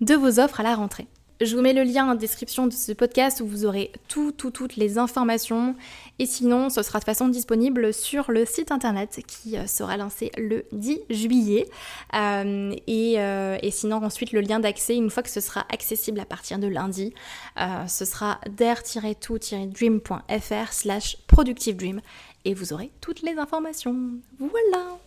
de 0.00 0.14
vos 0.14 0.40
offres 0.40 0.60
à 0.60 0.62
la 0.62 0.74
rentrée. 0.74 1.06
Je 1.40 1.54
vous 1.54 1.62
mets 1.62 1.72
le 1.72 1.84
lien 1.84 2.10
en 2.10 2.16
description 2.16 2.66
de 2.66 2.72
ce 2.72 2.90
podcast 2.90 3.40
où 3.40 3.46
vous 3.46 3.64
aurez 3.64 3.92
tout, 4.08 4.32
tout, 4.32 4.50
toutes 4.50 4.74
les 4.74 4.98
informations. 4.98 5.76
Et 6.18 6.26
sinon, 6.26 6.68
ce 6.68 6.82
sera 6.82 6.98
de 6.98 7.04
façon 7.04 7.28
disponible 7.28 7.94
sur 7.94 8.32
le 8.32 8.44
site 8.44 8.72
internet 8.72 9.20
qui 9.24 9.54
sera 9.68 9.96
lancé 9.96 10.32
le 10.36 10.64
10 10.72 10.98
juillet. 11.10 11.68
et, 12.12 13.12
et, 13.12 13.70
sinon, 13.70 14.02
ensuite, 14.02 14.32
le 14.32 14.40
lien 14.40 14.58
d'accès, 14.58 14.96
une 14.96 15.10
fois 15.10 15.22
que 15.22 15.30
ce 15.30 15.38
sera 15.38 15.64
accessible 15.72 16.18
à 16.18 16.24
partir 16.24 16.58
de 16.58 16.66
lundi, 16.66 17.14
ce 17.86 18.04
sera 18.04 18.40
dare-to-dream.fr 18.56 20.72
slash 20.72 21.18
productive 21.28 21.76
dream 21.76 22.00
et 22.44 22.54
vous 22.54 22.72
aurez 22.72 22.90
toutes 23.00 23.22
les 23.22 23.38
informations. 23.38 23.96
Voilà 24.38 24.98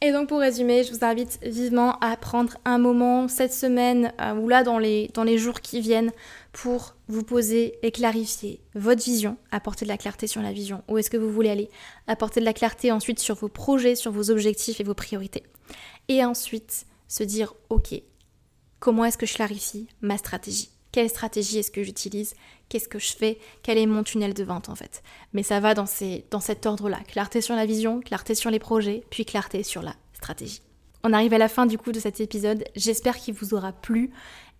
et 0.00 0.12
donc 0.12 0.28
pour 0.28 0.38
résumer, 0.38 0.84
je 0.84 0.92
vous 0.92 1.04
invite 1.04 1.40
vivement 1.42 1.98
à 1.98 2.16
prendre 2.16 2.56
un 2.64 2.78
moment 2.78 3.26
cette 3.26 3.52
semaine 3.52 4.12
euh, 4.20 4.34
ou 4.34 4.48
là 4.48 4.62
dans 4.62 4.78
les, 4.78 5.10
dans 5.12 5.24
les 5.24 5.38
jours 5.38 5.60
qui 5.60 5.80
viennent 5.80 6.12
pour 6.52 6.94
vous 7.08 7.24
poser 7.24 7.78
et 7.82 7.90
clarifier 7.90 8.60
votre 8.76 9.02
vision, 9.02 9.36
apporter 9.50 9.84
de 9.84 9.88
la 9.88 9.98
clarté 9.98 10.28
sur 10.28 10.40
la 10.40 10.52
vision, 10.52 10.84
où 10.86 10.98
est-ce 10.98 11.10
que 11.10 11.16
vous 11.16 11.32
voulez 11.32 11.50
aller, 11.50 11.68
apporter 12.06 12.38
de 12.38 12.44
la 12.44 12.52
clarté 12.52 12.92
ensuite 12.92 13.18
sur 13.18 13.34
vos 13.34 13.48
projets, 13.48 13.96
sur 13.96 14.12
vos 14.12 14.30
objectifs 14.30 14.78
et 14.80 14.84
vos 14.84 14.94
priorités. 14.94 15.42
Et 16.06 16.24
ensuite 16.24 16.86
se 17.08 17.24
dire, 17.24 17.54
ok, 17.68 18.00
comment 18.78 19.04
est-ce 19.04 19.18
que 19.18 19.26
je 19.26 19.34
clarifie 19.34 19.88
ma 20.00 20.16
stratégie? 20.16 20.70
Quelle 20.92 21.08
stratégie 21.08 21.58
est-ce 21.58 21.70
que 21.70 21.82
j'utilise, 21.82 22.34
qu'est-ce 22.68 22.88
que 22.88 22.98
je 22.98 23.12
fais, 23.12 23.38
quel 23.62 23.78
est 23.78 23.86
mon 23.86 24.02
tunnel 24.02 24.34
de 24.34 24.44
vente 24.44 24.68
en 24.68 24.74
fait? 24.74 25.02
Mais 25.32 25.42
ça 25.42 25.60
va 25.60 25.74
dans, 25.74 25.86
cet 25.86 26.66
ordre-là. 26.66 26.98
Clarté 27.06 27.40
sur 27.40 27.54
la 27.54 27.66
vision, 27.66 28.00
clarté 28.00 28.34
sur 28.34 28.50
les 28.50 28.58
projets, 28.58 29.04
puis 29.10 29.24
clarté 29.24 29.62
sur 29.62 29.82
la 29.82 29.94
stratégie. 30.12 30.62
On 31.04 31.12
arrive 31.12 31.32
à 31.32 31.38
la 31.38 31.48
fin 31.48 31.66
du 31.66 31.78
coup 31.78 31.92
de 31.92 32.00
cet 32.00 32.20
épisode. 32.20 32.64
J'espère 32.74 33.16
qu'il 33.16 33.34
vous 33.34 33.54
aura 33.54 33.72
plu. 33.72 34.10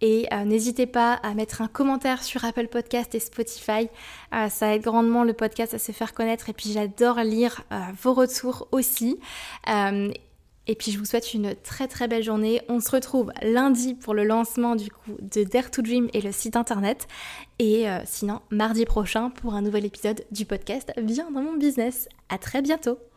Et 0.01 0.29
euh, 0.33 0.45
n'hésitez 0.45 0.87
pas 0.87 1.15
à 1.15 1.35
mettre 1.35 1.61
un 1.61 1.67
commentaire 1.67 2.23
sur 2.23 2.45
Apple 2.45 2.69
Podcast 2.69 3.17
et 3.17 3.21
Spotify. 3.21 3.89
Euh, 4.33 4.49
ça 4.49 4.75
aide 4.75 4.83
grandement 4.83 5.25
le 5.25 5.33
podcast 5.33 5.75
à 5.75 5.81
se 5.81 5.91
faire 5.91 6.15
connaître. 6.15 6.49
Et 6.49 6.53
puis 6.53 6.71
j'adore 6.73 7.17
lire 7.17 7.65
euh, 7.73 7.81
vos 8.01 8.15
retours 8.15 8.69
aussi. 8.71 9.19
Et 10.69 10.75
puis 10.75 10.93
je 10.93 10.99
vous 10.99 11.05
souhaite 11.05 11.35
une 11.35 11.55
très 11.57 11.89
très 11.89 12.07
belle 12.07 12.23
journée. 12.23 12.63
On 12.69 12.79
se 12.81 12.91
retrouve 12.91 13.33
lundi 13.43 13.95
pour 13.95 14.15
le 14.15 14.25
lancement 14.25 14.77
du 14.77 14.91
coup 14.91 15.17
de 15.21 15.43
Dare 15.43 15.71
to 15.71 15.83
Dream 15.83 16.09
et 16.13 16.21
le 16.21 16.31
site 16.31 16.55
internet. 16.55 17.09
Et 17.59 17.87
sinon 18.05 18.41
mardi 18.51 18.85
prochain 18.85 19.31
pour 19.31 19.55
un 19.55 19.63
nouvel 19.63 19.85
épisode 19.85 20.25
du 20.31 20.45
podcast 20.45 20.93
Viens 20.97 21.31
dans 21.31 21.43
mon 21.43 21.57
business. 21.57 22.09
À 22.29 22.39
très 22.39 22.63
bientôt. 22.63 23.08